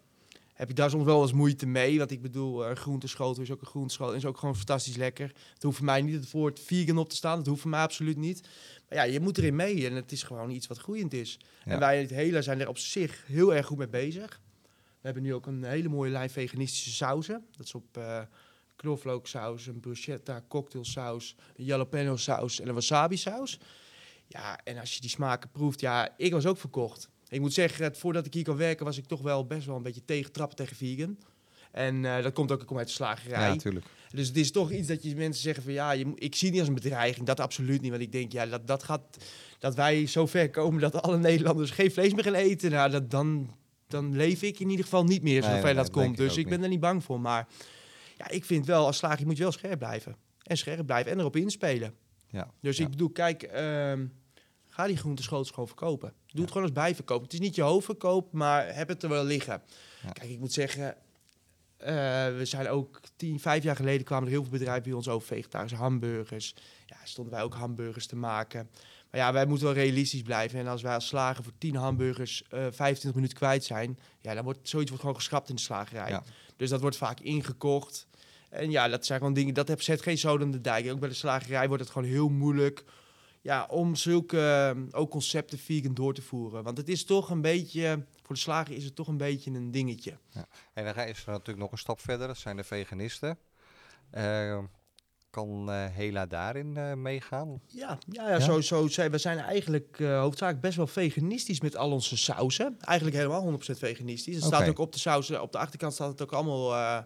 [0.57, 1.99] heb ik daar soms wel eens moeite mee.
[1.99, 4.15] Want ik bedoel, een groenteschotel is ook een groenteschotel.
[4.15, 5.33] Is ook gewoon fantastisch lekker.
[5.55, 7.39] Het hoeft voor mij niet het woord vegan op te staan.
[7.39, 8.49] Dat hoeft voor mij absoluut niet.
[8.89, 9.87] Maar ja, je moet erin mee.
[9.87, 11.39] En het is gewoon iets wat groeiend is.
[11.65, 11.73] Ja.
[11.73, 14.41] En wij in het hele zijn er op zich heel erg goed mee bezig.
[15.01, 17.45] We hebben nu ook een hele mooie lijn veganistische sauzen.
[17.57, 18.21] Dat is op eh
[18.77, 23.59] knoflooksaus, een bruschetta cocktailsaus, een jalapeno saus en een wasabi saus.
[24.27, 27.09] Ja, en als je die smaken proeft, ja, ik was ook verkocht.
[27.29, 29.77] Ik moet zeggen, het- voordat ik hier kan werken, was ik toch wel best wel
[29.77, 31.19] een beetje tegentrappen tegen vegan.
[31.73, 33.49] En eh, dat komt ook, ik kom uit de slagerij.
[33.49, 33.87] Ja, natuurlijk.
[34.11, 36.51] Dus het is toch iets dat je mensen zeggen van ja, je, ik zie het
[36.51, 37.27] niet als een bedreiging.
[37.27, 37.91] Dat absoluut niet.
[37.91, 39.03] Want ik denk, ja, dat, dat gaat
[39.59, 42.71] dat wij zo ver komen dat alle Nederlanders geen vlees meer gaan eten.
[42.71, 43.55] Nou, dat, dan,
[43.87, 46.17] dan leef ik in ieder geval niet meer zover nee, dat komt.
[46.17, 46.63] Dus ik ben niet.
[46.63, 47.21] er niet bang voor.
[47.21, 47.49] Maar
[48.17, 50.17] ja, ik vind wel, als slager moet je wel scherp blijven.
[50.43, 51.95] En scherp blijven en erop inspelen.
[52.31, 52.51] Ja.
[52.61, 52.85] Dus ja.
[52.85, 54.07] ik bedoel, kijk, ehm,
[54.77, 56.09] ga die groenteschootjes gewoon verkopen.
[56.09, 56.41] Doe Ja.
[56.41, 57.23] het gewoon als bijverkoop.
[57.23, 59.63] Het is niet je hoofdverkoop, maar heb het er wel liggen.
[60.03, 60.11] Ja.
[60.13, 60.97] Kijk, ik moet zeggen,
[61.77, 61.95] eh,
[62.37, 65.27] we zijn ook tien, vijf jaar geleden kwamen er heel veel bedrijven bij ons over
[65.27, 66.55] vegetarische hamburgers.
[66.87, 68.71] Ja, stonden wij ook hamburgers te maken.
[69.11, 70.59] Maar ja, wij moeten wel realistisch blijven.
[70.59, 74.45] En als wij als slager voor 10 hamburgers eh 25 minuten kwijt zijn, ja, dan
[74.45, 76.09] wordt zoiets wordt gewoon geschrapt in de slagerij.
[76.09, 76.23] Ja.
[76.57, 78.07] Dus dat wordt vaak ingekocht.
[78.51, 80.91] En ja, dat zijn gewoon dingen, dat heb- zet geen zoden in de dijk.
[80.91, 82.85] Ook bij de slagerij wordt het gewoon heel moeilijk
[83.47, 84.39] ja, om zulke
[84.75, 86.63] eh, ook concepten vegan door te voeren.
[86.65, 89.71] Want het is toch een beetje, voor de slager is het toch een beetje een
[89.71, 90.19] dingetje.
[90.73, 93.39] En dan ga- is er natuurlijk nog een stap verder, dat zijn de veganisten.
[94.11, 94.59] Eh,
[95.31, 97.61] kan eh, Hela daarin eh, meegaan?
[97.67, 98.41] Ja, ja, ja, Ja?
[98.41, 98.89] sowieso.
[98.89, 102.77] zijn- We zijn eigenlijk eh hoofdzakelijk best wel veganistisch met al onze sauzen.
[102.81, 104.35] Eigenlijk helemaal 100% veganistisch.
[104.35, 106.99] Het staat ook op de sauzen, op de achterkant staat het ook allemaal eh,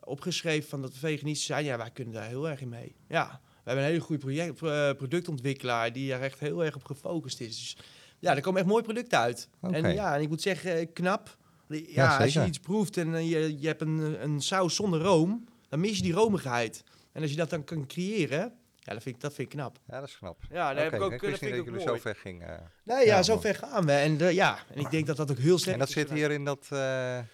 [0.00, 1.64] opgeschreven van dat we veganistisch zijn.
[1.64, 2.94] Ja, wij kunnen daar heel erg in mee.
[3.08, 6.84] Ja, we hebben een hele goede project, eh, productontwikkelaar die er echt heel erg op
[6.84, 7.48] gefocust is.
[7.58, 7.76] Dus
[8.18, 9.48] ja, er komen echt mooie producten uit.
[9.60, 11.36] En ja, en ik moet zeggen, eh, knap.
[11.68, 15.00] Ja, Ja, als je iets proeft en eh, je, je hebt een, een saus zonder
[15.00, 16.84] room, dan mis je die romigheid.
[17.12, 19.78] En als je dat dan kan creëren, ja, dat vind ik, dat vind ik knap.
[19.88, 20.42] Ja, dat is knap.
[20.50, 21.96] Ja, daar heb Oké, ik ook, ik dat wist niet vind dat jullie mooi.
[21.96, 22.70] zo ver gingen.
[22.82, 23.46] Nee, ja, zo mooi.
[23.46, 23.92] ver gaan we.
[23.92, 25.94] En ja, en ik denk dat dat ook heel sterk En dat is.
[25.94, 26.62] zit hier in dat...
[26.62, 27.24] eh, we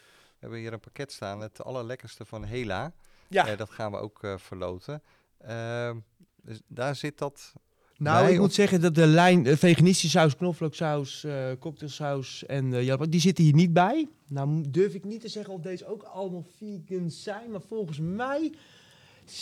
[0.46, 2.92] hebben hier een pakket staan, het allerlekkerste van Hela.
[3.28, 5.02] Ja, dat gaan we ook verloten.
[5.40, 5.96] Ehm,
[6.42, 7.52] dus daar zit dat...
[7.98, 13.08] nou, ik moet zeggen dat de lijn eh, veganistische saus, knoflooksaus, eh cocktailsaus en jalapeno,
[13.10, 14.08] die zitten hier niet bij.
[14.28, 18.52] Nou durf ik niet te zeggen of deze ook allemaal vegan zijn, maar volgens mij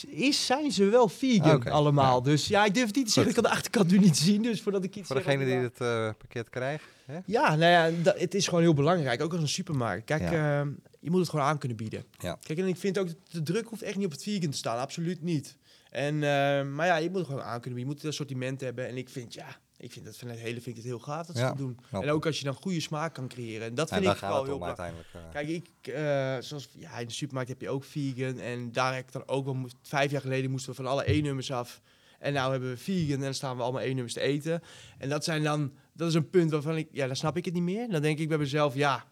[0.06, 2.16] is, zijn ze wel vegan Oké, allemaal.
[2.16, 2.22] ja.
[2.24, 3.34] Dus ja, ik durf het niet te zeggen.
[3.36, 5.80] Ik kan de achterkant nu niet zien, dus voordat ik iets Voor degene die het
[5.80, 6.84] eh, pakket krijgt.
[7.06, 7.18] Hè?
[7.26, 9.22] Ja, nou ja, dat, het is gewoon heel belangrijk.
[9.22, 10.04] Ook als een supermarkt.
[10.04, 10.60] Kijk, Ja.
[10.60, 10.66] eh,
[11.00, 12.04] je moet het gewoon aan kunnen bieden.
[12.18, 12.38] Ja.
[12.42, 14.56] Kijk, en ik vind ook dat de druk hoeft echt niet op het vegan te
[14.56, 14.78] staan.
[14.78, 15.56] Absoluut niet.
[15.90, 16.20] En, eh,
[16.66, 17.78] maar ja, je moet gewoon aan kunnen bieden.
[17.80, 18.88] Je moet een assortiment hebben.
[18.88, 21.26] En ik vind, ja, ik vind dat van het hele vind ik het heel gaaf
[21.26, 21.78] dat ze Ja, dat doen.
[21.88, 22.02] knap.
[22.02, 23.66] En ook als je dan goede smaak kan creëren.
[23.66, 24.78] En dat En vind ik wel heel belangrijk.
[24.78, 25.08] uiteindelijk.
[25.14, 25.30] eh.
[25.32, 28.38] Kijk, ik, eh, zoals ja, in de supermarkt heb je ook vegan.
[28.38, 31.52] En daar heb ik dan ook wel, vijf jaar geleden moesten we van alle E-nummers
[31.52, 31.80] af.
[32.18, 34.62] En nou hebben we vegan en dan staan we allemaal E-nummers te eten.
[34.98, 37.54] En dat zijn dan, dat is een punt waarvan ik, ja, dan snap ik het
[37.54, 37.88] niet meer.
[37.90, 39.04] Dan denk ik bij mezelf, ja.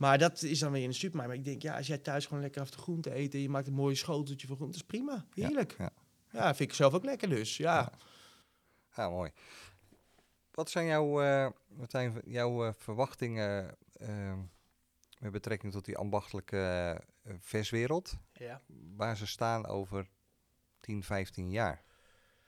[0.00, 1.28] Maar dat is dan weer in de supermarkt.
[1.28, 3.48] Maar ik denk, ja, als jij thuis gewoon lekker af de groente eet en je
[3.48, 5.26] maakt een mooi schoteltje van groente, is prima.
[5.34, 5.74] Heerlijk.
[5.78, 5.92] Ja,
[6.30, 6.54] ja.
[6.54, 7.56] vind ik zelf ook lekker dus.
[7.56, 7.92] Ja.
[8.96, 9.08] Ja.
[9.08, 9.30] Mooi.
[10.50, 14.38] Wat zijn jouw, eh, Martijn, jouw eh, verwachtingen eh,
[15.18, 17.00] met betrekking tot die ambachtelijke
[17.38, 18.18] verswereld?
[18.32, 18.60] ja.
[18.96, 20.08] Waar ze staan over
[20.80, 21.82] 10, 15 jaar?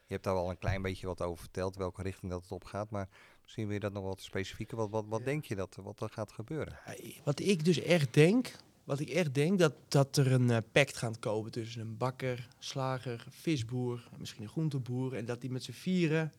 [0.04, 2.64] Je hebt daar wel een klein beetje wat over verteld, welke richting dat het op
[2.64, 2.90] gaat.
[2.90, 3.08] Maar
[3.54, 4.76] wil je dat nog wat specifieker.
[4.76, 5.24] Wat, wat, wat Ja.
[5.24, 6.78] denk je dat, wat er gaat gebeuren?
[7.24, 10.96] Wat ik dus echt denk, wat ik echt denk, dat, dat er een eh, pact
[10.96, 15.14] gaat komen tussen een bakker, slager, visboer, misschien een groenteboer.
[15.14, 16.32] En dat die met z'n vieren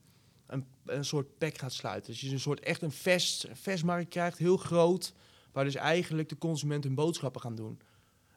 [0.48, 2.12] een, een soort pact gaat sluiten.
[2.12, 5.14] Dus je een soort echt een vest, een vestmarkt krijgt, heel groot,
[5.52, 7.80] waar dus eigenlijk de consument hun boodschappen gaan doen.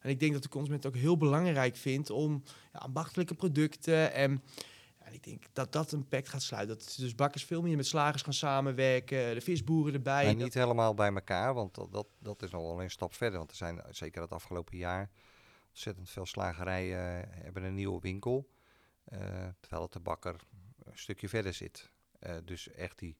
[0.00, 4.12] En ik denk dat de consument het ook heel belangrijk vindt om ja, ambachtelijke producten
[4.12, 4.42] en...
[5.06, 6.78] En ik denk dat dat een pact gaat sluiten.
[6.78, 10.24] Dat dus bakkers veel meer met slagers gaan samenwerken, de visboeren erbij.
[10.24, 13.14] Maar Dat- niet helemaal bij elkaar, want dat, dat, dat is nog wel een stap
[13.14, 13.38] verder.
[13.38, 15.10] Want er zijn zeker het afgelopen jaar
[15.68, 18.48] ontzettend veel slagerijen eh, hebben een nieuwe winkel.
[19.04, 19.18] eh,
[19.60, 20.36] terwijl het de bakker
[20.84, 21.90] een stukje verder zit.
[22.18, 23.16] Eh, dus echt die,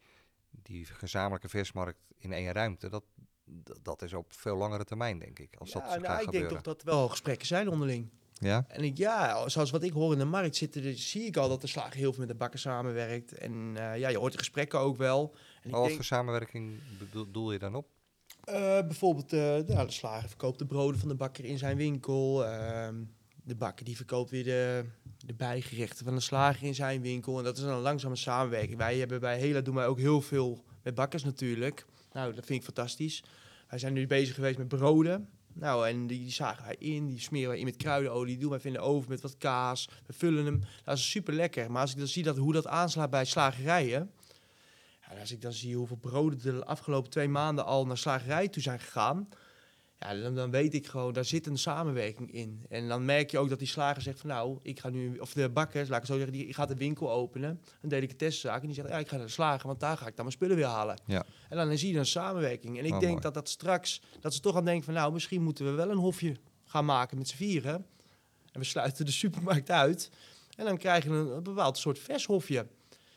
[0.50, 3.04] die gezamenlijke versmarkt in één ruimte, dat,
[3.44, 5.56] dat, dat is op veel langere termijn, denk ik.
[5.56, 6.48] Als dat ja, gaat nou, ik gebeuren.
[6.50, 8.08] denk toch dat er wel gesprekken zijn onderling.
[8.38, 8.64] Ja?
[8.68, 11.48] En ik, ja, zoals wat ik hoor in de markt zitten, er- zie ik al
[11.48, 13.32] dat de slager heel veel met de bakker samenwerkt.
[13.32, 15.34] En eh, ja, je hoort de gesprekken ook wel.
[15.62, 16.78] En wat voor samenwerking
[17.12, 17.86] bedoel, je dan op?
[18.44, 22.44] eh, bijvoorbeeld, eh, ja, de slager verkoopt de broden van de bakker in zijn winkel.
[22.46, 22.94] Ehm,
[23.44, 24.84] de bakker die verkoopt weer de,
[25.26, 27.38] de bijgerechten van de slager in zijn winkel.
[27.38, 28.76] En dat is dan een langzame samenwerking.
[28.78, 31.84] Wij hebben bij Hela doen wij ook heel veel met bakkers natuurlijk.
[32.12, 33.24] Nou, dat vind ik fantastisch.
[33.68, 35.28] Wij zijn nu bezig geweest met broden.
[35.58, 38.60] Nou, en die, zagen wij in, die smeren wij in met kruidenolie, die doen wij
[38.62, 39.88] in de oven met wat kaas.
[40.06, 40.60] We vullen hem.
[40.84, 41.70] Dat is super lekker.
[41.70, 44.10] Maar als ik dan zie dat, hoe dat aanslaat bij slagerijen.
[45.00, 48.62] En als ik dan zie hoeveel broden de afgelopen twee maanden al naar slagerij toe
[48.62, 49.28] zijn gegaan.
[49.98, 52.64] Ja, dan, dan weet ik gewoon, daar zit een samenwerking in.
[52.68, 55.32] En dan merk je ook dat die slager zegt van nou, ik ga nu, of
[55.32, 58.60] de bakker, laat ik zo zeggen, die gaat de winkel openen, een delicatessenzaak.
[58.60, 60.36] En die zegt, ja, ik ga naar de slager, want daar ga ik dan mijn
[60.36, 61.00] spullen weer halen.
[61.06, 61.24] Ja.
[61.48, 62.78] En dan zie je een samenwerking.
[62.78, 63.22] En ik Oh, denk mooi.
[63.22, 65.96] dat dat straks, dat ze toch aan denken van nou, misschien moeten we wel een
[65.98, 67.86] hofje gaan maken met z'n vieren.
[68.52, 70.10] En we sluiten de supermarkt uit.
[70.56, 72.58] En dan krijg je een, een bepaald soort vershofje.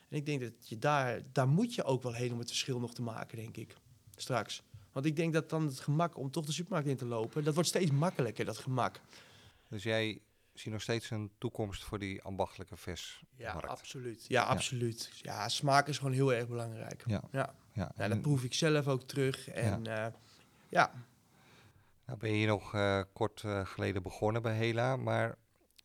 [0.10, 2.80] En ik denk dat je daar, daar moet je ook wel heen om het verschil
[2.80, 3.76] nog te maken, denk ik.
[4.16, 4.64] Straks.
[4.92, 7.54] Want ik denk dat dan het gemak om toch de supermarkt in te lopen, dat
[7.54, 9.00] wordt steeds makkelijker, dat gemak.
[9.68, 10.22] Dus jij
[10.54, 13.68] ziet nog steeds een toekomst voor die ambachtelijke Ja, versmarkt?
[13.68, 14.26] absoluut.
[14.28, 15.10] Ja, absoluut.
[15.22, 17.04] Ja, smaak is gewoon heel erg belangrijk.
[17.06, 17.22] Ja.
[17.32, 19.48] Ja, Ja, ja dat proef ik zelf ook terug.
[19.50, 20.14] En ja,
[20.70, 20.92] ja
[22.06, 25.36] nou ben je nog eh, kort eh, geleden begonnen bij Hela, maar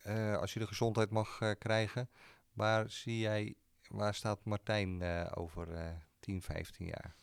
[0.02, 2.08] eh, als je de gezondheid mag eh, krijgen,
[2.52, 3.54] waar zie jij,
[3.88, 5.90] waar staat Martijn eh, over eh
[6.20, 7.14] 10, 15 jaar?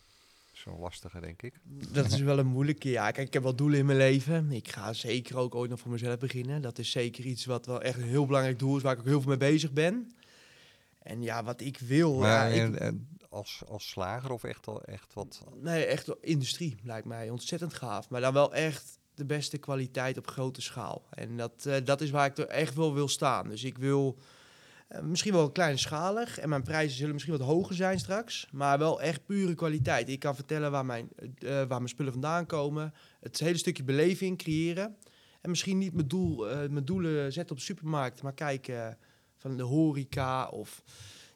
[0.62, 1.53] Zo'n lastige, denk ik.
[1.91, 2.89] dat is wel een moeilijke.
[2.89, 4.51] Ja, kijk, ik heb wel doelen in mijn leven.
[4.51, 6.62] Ik ga zeker ook ooit nog voor mezelf beginnen.
[6.62, 9.05] Dat is zeker iets wat wel echt een heel belangrijk doel is, waar ik ook
[9.05, 10.12] heel veel mee bezig ben.
[11.01, 12.16] En ja, wat ik wil.
[12.20, 16.12] Maar ja, ik- en- en als, als slager of echt, al, echt wat Nee, echt
[16.22, 18.09] industrie lijkt mij ontzettend gaaf.
[18.09, 21.05] Maar dan wel echt de beste kwaliteit op grote schaal.
[21.09, 23.49] En dat, eh, dat is waar ik er echt wel wil staan.
[23.49, 24.18] Dus ik wil
[25.02, 26.38] misschien wel kleinschalig.
[26.39, 28.48] En mijn prijzen zullen misschien wat hoger zijn straks.
[28.52, 30.10] Maar wel echt pure kwaliteit.
[30.10, 32.94] Ik kan vertellen waar mijn, eh, waar mijn spullen vandaan komen.
[33.20, 34.98] Het hele stukje beleving creëren.
[35.42, 38.22] En misschien niet mijn, doel, eh, mijn doelen zetten op de supermarkt.
[38.22, 38.98] Maar kijken
[39.38, 40.84] van de horeca of...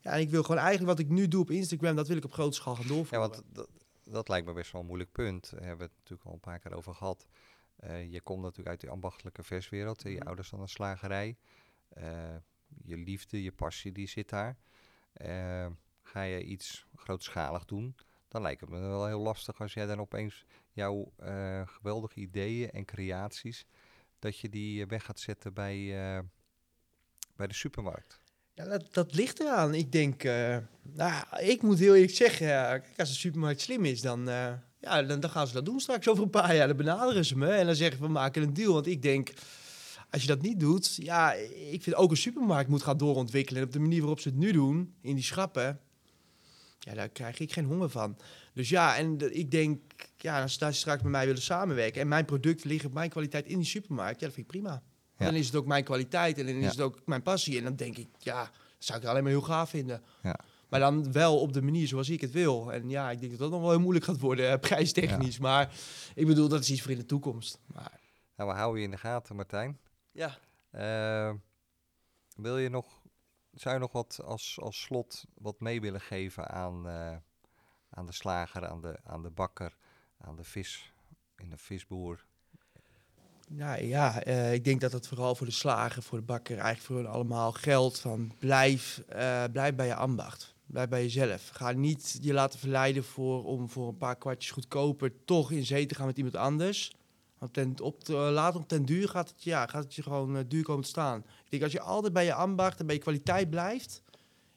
[0.02, 2.26] Ja, en ik wil gewoon eigenlijk wat ik nu doe op Instagram, dat wil ik
[2.26, 3.30] op grote schaal gaan Ja, doorvoeren.
[3.30, 3.68] want dat,
[4.04, 5.50] dat lijkt me best wel een moeilijk punt.
[5.52, 7.28] Daar hebben we het natuurlijk al een paar keer over gehad.
[7.76, 10.02] Eh, je komt natuurlijk uit die ambachtelijke verswereld.
[10.02, 10.28] Je Mhm.
[10.28, 11.38] ouders dan een slagerij.
[12.84, 14.58] Je liefde, je passie, die zit daar.
[15.14, 15.68] Eh,
[16.02, 17.96] ga je iets grootschalig doen,
[18.28, 22.72] dan lijkt het me wel heel lastig als jij dan opeens jouw eh, geweldige ideeën
[22.72, 23.66] en creaties,
[24.20, 25.78] dat je die eh, weg gaat zetten bij,
[27.36, 28.20] bij de supermarkt.
[28.54, 29.74] Ja, dat, ligt eraan.
[29.74, 30.24] Ik denk,
[30.82, 34.26] nou, ik moet heel eerlijk zeggen, als de supermarkt slim is, dan,
[34.80, 36.68] ja, dan, dan gaan ze dat doen straks over een paar jaar.
[36.68, 38.74] Dan benaderen ze me en dan zeggen we maken een deal.
[38.74, 39.34] Want ik denk,
[40.10, 41.34] als je dat niet doet, ja,
[41.72, 43.62] ik vind ook een supermarkt moet gaan doorontwikkelen.
[43.62, 45.80] En op de manier waarop ze het nu doen, in die schappen,
[46.80, 48.18] ja, daar krijg ik geen honger van.
[48.54, 49.82] Dus ja, en ik denk,
[50.18, 53.46] ja, als ze straks met mij willen samenwerken en mijn producten liggen op mijn kwaliteit
[53.46, 54.84] in die supermarkt, ja, dat vind ik prima.
[55.18, 55.26] Ja.
[55.26, 57.58] Dan is het ook mijn kwaliteit en dan is het ook mijn passie.
[57.58, 60.04] En dan denk ik, ja, dat zou ik alleen maar heel gaaf vinden.
[60.24, 60.40] Ja.
[60.70, 62.74] Maar dan wel op de manier zoals ik het wil.
[62.74, 65.38] En ja, ik denk dat dat nog wel heel moeilijk gaat worden, eh, prijstechnisch.
[65.40, 65.74] Maar
[66.16, 67.60] ik bedoel, dat is iets voor in de toekomst.
[67.66, 68.00] Maar
[68.38, 69.80] Nou, we houden je in de gaten, Martijn.
[70.16, 70.38] Ja,
[70.76, 71.34] Eh,
[72.36, 73.02] wil je nog,
[73.52, 77.18] zou je nog wat als, als slot wat mee willen geven aan, eh,
[77.90, 79.78] aan de slager, aan de, aan de bakker,
[80.18, 80.94] aan de vis,
[81.38, 82.26] in de visboer?
[83.48, 86.86] nou, ja eh, ik denk dat het vooral voor de slager, voor de bakker, eigenlijk
[86.86, 90.54] voor hun allemaal geldt van blijf, eh, blijf bij je ambacht.
[90.66, 91.50] Blijf bij jezelf.
[91.50, 95.86] Ga niet je laten verleiden voor, om voor een paar kwartjes goedkoper toch in zee
[95.86, 96.92] te gaan met iemand anders.
[97.46, 100.38] Want ten, op de, later op ten duur gaat het, ja, gaat het je gewoon
[100.38, 101.20] eh, duur komen te staan.
[101.44, 104.02] Ik denk als je altijd bij je ambacht en bij je kwaliteit blijft,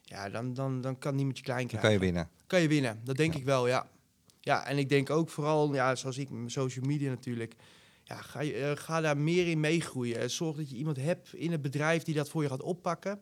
[0.02, 1.88] ja, dan, dan, dan kan niemand je klein Dan krijgen.
[1.90, 2.30] kan je winnen.
[2.46, 3.38] Kan je winnen, dat denk Ja.
[3.38, 3.88] ik wel, ja.
[4.40, 7.54] Ja, en ik denk ook vooral, ja, zoals ik met mijn social media natuurlijk,
[8.04, 10.18] ja, ga, je, eh, ga daar meer in meegroeien.
[10.20, 13.20] Eh, Zorg dat je iemand hebt in het bedrijf die dat voor je gaat oppakken.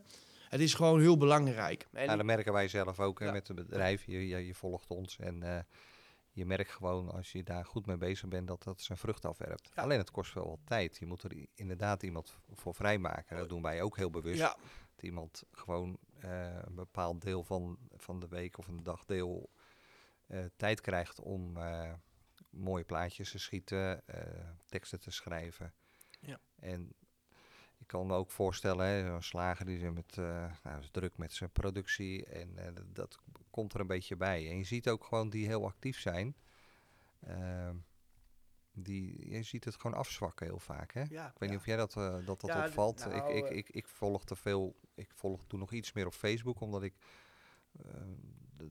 [0.48, 1.86] Het is gewoon heel belangrijk.
[1.92, 3.32] En Nou, dat merken wij zelf ook Ja.
[3.32, 4.04] met het bedrijf.
[4.06, 5.66] Je, je, je volgt ons en
[6.36, 9.70] je merkt gewoon als je daar goed mee bezig bent dat dat zijn vrucht afwerpt.
[9.74, 9.82] Ja.
[9.82, 10.96] Alleen het kost wel wat tijd.
[10.96, 13.36] Je moet er inderdaad iemand voor vrijmaken.
[13.36, 14.38] Dat doen wij ook heel bewust.
[14.38, 14.56] ja,
[14.94, 19.50] Dat iemand gewoon eh, een bepaald deel van, van de week of een dagdeel
[20.26, 21.92] eh, tijd krijgt om eh,
[22.50, 24.04] mooie plaatjes te schieten,
[24.66, 25.74] teksten te schrijven.
[26.20, 26.40] Ja.
[26.56, 26.94] En
[27.78, 31.50] ik kan me ook voorstellen, hè, zo'n slager die met, nou, is druk met zijn
[31.50, 32.56] productie en
[32.92, 33.18] dat
[33.56, 34.48] komt er een beetje bij.
[34.50, 36.36] En je ziet ook gewoon die heel actief zijn.
[37.20, 37.76] ehm,
[38.72, 40.92] die, je ziet het gewoon afzwakken heel vaak.
[40.92, 41.02] Hè?
[41.08, 42.98] ja, Ik weet niet of jij dat, eh, dat, dat Ja, opvalt.
[42.98, 44.76] nou, ik, ik, eh, ik, ik volg te veel.
[44.94, 46.94] Ik volg toen nog iets meer op Facebook, omdat ik
[47.82, 47.84] eh,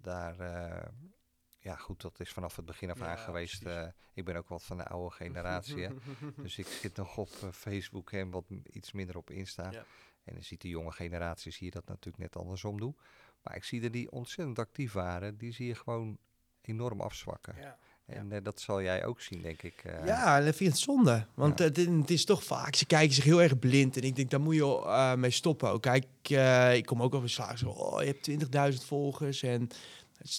[0.02, 0.36] daar.
[1.60, 3.64] ja, goed, dat is vanaf het begin af aan geweest.
[4.14, 5.88] ik ben ook wat van de oude generatie.
[6.44, 9.72] Dus ik zit nog op Facebook en wat iets minder op Insta.
[10.24, 12.98] En dan ziet de jonge generatie zie je dat natuurlijk net andersom doen.
[13.46, 16.18] Maar ik zie er die ontzettend actief waren, die zie je gewoon
[16.62, 17.56] enorm afzwakken.
[17.60, 17.78] ja.
[18.06, 19.82] En eh, dat zal jij ook zien, denk ik.
[19.84, 20.06] eh.
[20.06, 21.26] Ja, en dat vind ik het zonde.
[21.34, 21.66] Want Ja.
[21.66, 23.98] het, het is toch vaak, ze kijken zich heel erg blind.
[23.98, 25.70] En ik denk, daar moet je eh, mee stoppen.
[25.70, 25.82] ook.
[25.82, 27.58] Kijk, eh, ik kom ook al eens slagen.
[27.58, 28.24] Zo, oh, je hebt
[28.80, 29.44] 20.000 volgers.
[29.44, 29.68] En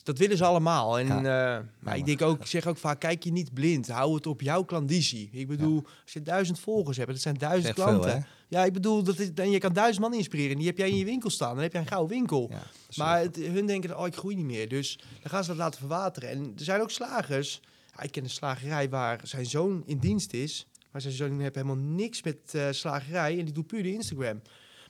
[0.05, 0.99] dat willen ze allemaal.
[0.99, 1.57] En, Ja.
[1.57, 3.89] eh, maar ik denk ook, ik zeg ook vaak, kijk je niet blind.
[3.89, 5.29] Hou het op jouw klandizie.
[5.33, 8.27] Ik bedoel, als je duizend volgers hebt, dat zijn duizend veel, klanten.
[8.49, 10.53] ja, ik bedoel, dat is, en je kan duizend man inspireren.
[10.53, 11.55] En die heb jij in je winkel staan.
[11.55, 12.47] Dan heb je een gouden winkel.
[12.51, 12.63] Ja,
[12.97, 14.69] Maar het, hun denken, oh, ik groei niet meer.
[14.69, 16.29] Dus dan gaan ze dat laten verwateren.
[16.29, 17.61] En er zijn ook slagers.
[18.03, 20.67] Ik ken een slagerij waar zijn zoon in dienst is.
[20.91, 23.39] Maar zijn zoon heeft helemaal niks met eh, slagerij.
[23.39, 24.43] En die doet puur de Instagram.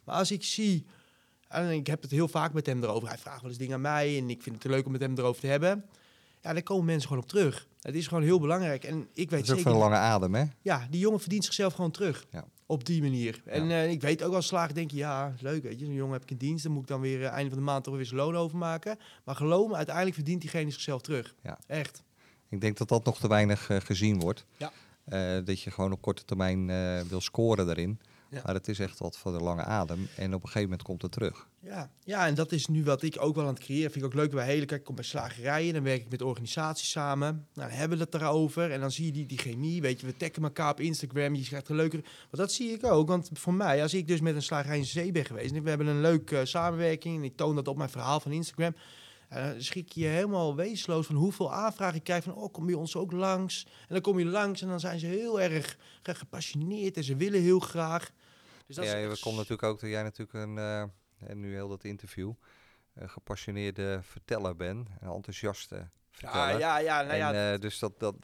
[0.05, 0.87] Maar als ik zie...
[1.57, 3.09] En ik heb het heel vaak met hem erover.
[3.09, 4.19] Hij vraagt wel eens dingen aan mij.
[4.19, 5.85] En ik vind het leuk om met hem erover te hebben.
[6.41, 7.67] ja, daar komen mensen gewoon op terug.
[7.81, 8.85] Het is gewoon heel belangrijk.
[8.85, 10.45] En ik weet Dat is zeker, een lange adem, hè?
[10.63, 12.27] ja, die jongen verdient zichzelf gewoon terug.
[12.31, 12.45] Ja.
[12.67, 13.43] Op die manier.
[13.45, 16.13] En eh, ik weet ook als slager denk je, ja, leuk, weet je, zo'n jongen
[16.13, 17.97] heb ik in dienst, dan moet ik dan weer uh, einde van de maand toch
[17.97, 18.99] weer zijn loon overmaken.
[19.25, 21.35] Maar geloof me, uiteindelijk verdient diegene zichzelf terug.
[21.43, 21.59] Ja.
[21.67, 22.03] Echt.
[22.49, 24.45] Ik denk dat dat nog te weinig eh, gezien wordt.
[24.57, 24.73] Ja.
[25.41, 26.67] Dat je gewoon op korte termijn
[27.09, 28.01] wil scoren daarin.
[28.31, 28.41] Ja.
[28.45, 30.09] Maar het is echt wat voor de lange adem.
[30.17, 31.49] En op een gegeven moment komt het terug.
[31.61, 31.91] Ja.
[32.05, 33.91] ja, en dat is nu wat ik ook wel aan het creëren.
[33.91, 34.65] Vind ik ook leuk bij hele.
[34.65, 37.47] Kijk, ik kom bij slagerijen, dan werk ik met organisaties samen.
[37.55, 39.81] Nou, dan hebben we het erover en dan zie je die, die chemie.
[39.81, 41.35] Weet je, we taggen elkaar op Instagram.
[41.35, 41.97] Je krijgt een leuke.
[41.97, 43.09] Maar dat zie ik ook.
[43.09, 45.69] Want voor mij, als ik dus met een slagerij in zee ben geweest en we
[45.69, 48.75] hebben een leuke samenwerking en ik toon dat op mijn verhaal van Instagram.
[49.29, 52.69] En dan schrik je je helemaal wezenloos van hoeveel aanvragen ik krijg van, oh, kom
[52.69, 53.65] je ons ook langs?
[53.65, 57.17] En dan kom je langs en dan zijn ze heel erg ge- gepassioneerd en ze
[57.17, 58.11] willen heel graag.
[58.67, 60.81] Dus dat ja, is we komt natuurlijk ook dat jij natuurlijk een, eh,
[61.29, 62.33] en nu heel dat interview,
[62.95, 64.89] een gepassioneerde verteller bent.
[65.01, 66.59] Een enthousiaste verteller.
[66.59, 68.15] ja, ja, ja, nou ja, en, eh, dus dat, dat,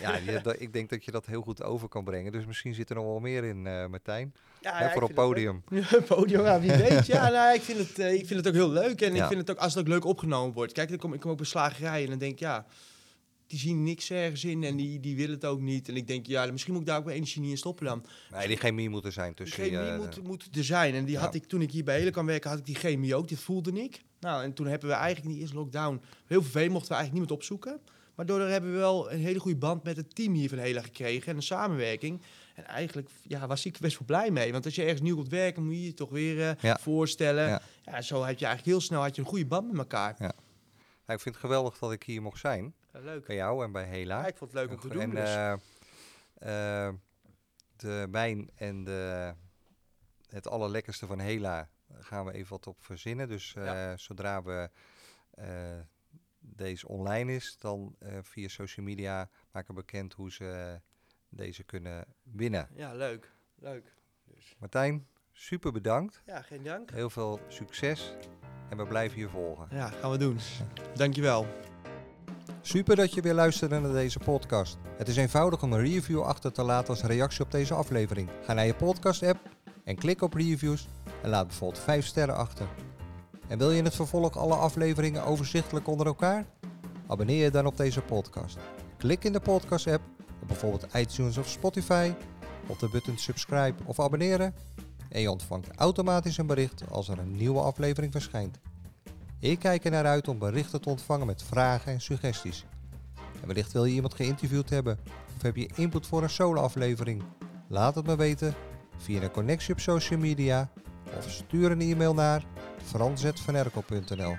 [0.00, 2.32] ja, je- dat- ik denk dat je dat heel goed over kan brengen.
[2.32, 4.34] Dus misschien zit er nog wel meer in, eh Martijn.
[4.60, 5.62] ja, Hè, ja, voor op vind het podium.
[5.70, 7.06] Ja, podium, wie weet.
[7.06, 9.00] Ja, nou, ik, vind het, eh, ik vind het ook heel leuk.
[9.00, 10.72] En ik vind het ook, als het ook leuk opgenomen wordt.
[10.72, 12.66] Kijk, dan kom, ik kom ook bij slagerijen en dan denk ik, ja,
[13.46, 15.88] die zien niks ergens in en die, die willen het ook niet.
[15.88, 18.04] En ik denk, ja, misschien moet ik daar ook mijn energie niet in stoppen dan.
[18.32, 20.94] Nee, die chemie moet er zijn Die tussen chemie je, moet, moet er zijn.
[20.94, 23.14] En die had ik toen ik hier bij Hele kan werken, had ik die chemie
[23.14, 23.28] ook.
[23.28, 24.02] Dit voelde ik.
[24.20, 27.12] Nou, en toen hebben we eigenlijk in die eerste lockdown heel veel mochten we eigenlijk
[27.12, 27.80] niemand opzoeken.
[28.20, 30.82] Maar daardoor hebben we wel een hele goede band met het team hier van Hela
[30.82, 32.22] gekregen en een samenwerking.
[32.54, 34.52] En eigenlijk ja, was ik best wel blij mee.
[34.52, 36.78] Want als je ergens nieuw komt werken, moet je je toch weer eh, Ja.
[36.80, 37.48] voorstellen.
[37.48, 37.62] Ja.
[37.82, 38.00] Ja.
[38.02, 40.14] zo heb je eigenlijk heel snel had je een goede band met elkaar.
[40.18, 40.32] Ja.
[41.06, 42.74] Nou, ik vind het geweldig dat ik hier mocht zijn.
[42.92, 43.26] Leuk.
[43.26, 44.26] Bij jou en bij Hela.
[44.26, 45.00] Ik vond het leuk om te doen.
[45.02, 45.34] En dus.
[46.38, 46.94] eh, eh,
[47.76, 49.32] de wijn en de,
[50.28, 51.68] het allerlekkerste van Hela
[52.00, 53.28] gaan we even wat op verzinnen.
[53.28, 53.54] Dus
[53.96, 54.70] zodra we
[56.56, 60.80] deze online is, dan eh, via social media maken bekend hoe ze
[61.28, 62.68] deze kunnen winnen.
[62.74, 63.32] ja, leuk.
[63.54, 63.94] Leuk.
[64.24, 66.22] Dus, Martijn, super bedankt.
[66.26, 66.90] ja, geen dank.
[66.90, 68.14] Heel veel succes
[68.70, 69.68] en we blijven je volgen.
[69.70, 70.38] Ja, gaan we doen.
[70.94, 71.46] Dankjewel.
[72.60, 74.78] Super dat je weer luisterde naar deze podcast.
[74.96, 78.30] Het is eenvoudig om een review achter te laten als reactie op deze aflevering.
[78.44, 79.38] Ga naar je podcast-app
[79.84, 80.88] en klik op reviews
[81.22, 82.66] en laat bijvoorbeeld 5 sterren achter.
[83.50, 86.46] En wil je in het vervolg alle afleveringen overzichtelijk onder elkaar?
[87.06, 88.58] Abonneer je dan op deze podcast.
[88.96, 90.02] Klik in de podcast-app
[90.42, 92.12] op bijvoorbeeld iTunes of Spotify
[92.66, 94.54] op de button subscribe of abonneren
[95.08, 98.58] en je ontvangt automatisch een bericht als er een nieuwe aflevering verschijnt.
[99.38, 102.64] Ik kijk er naar uit om berichten te ontvangen met vragen en suggesties.
[103.40, 104.98] En wellicht wil je iemand geïnterviewd hebben
[105.36, 107.22] of heb je input voor een solo-aflevering?
[107.68, 108.54] Laat het me weten
[108.96, 110.70] via een connectie op social media
[111.16, 112.44] of stuur een e-mail naar
[112.84, 114.36] frans.vanerkel.nl.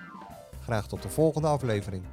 [0.61, 2.03] Graag tot de volgende aflevering.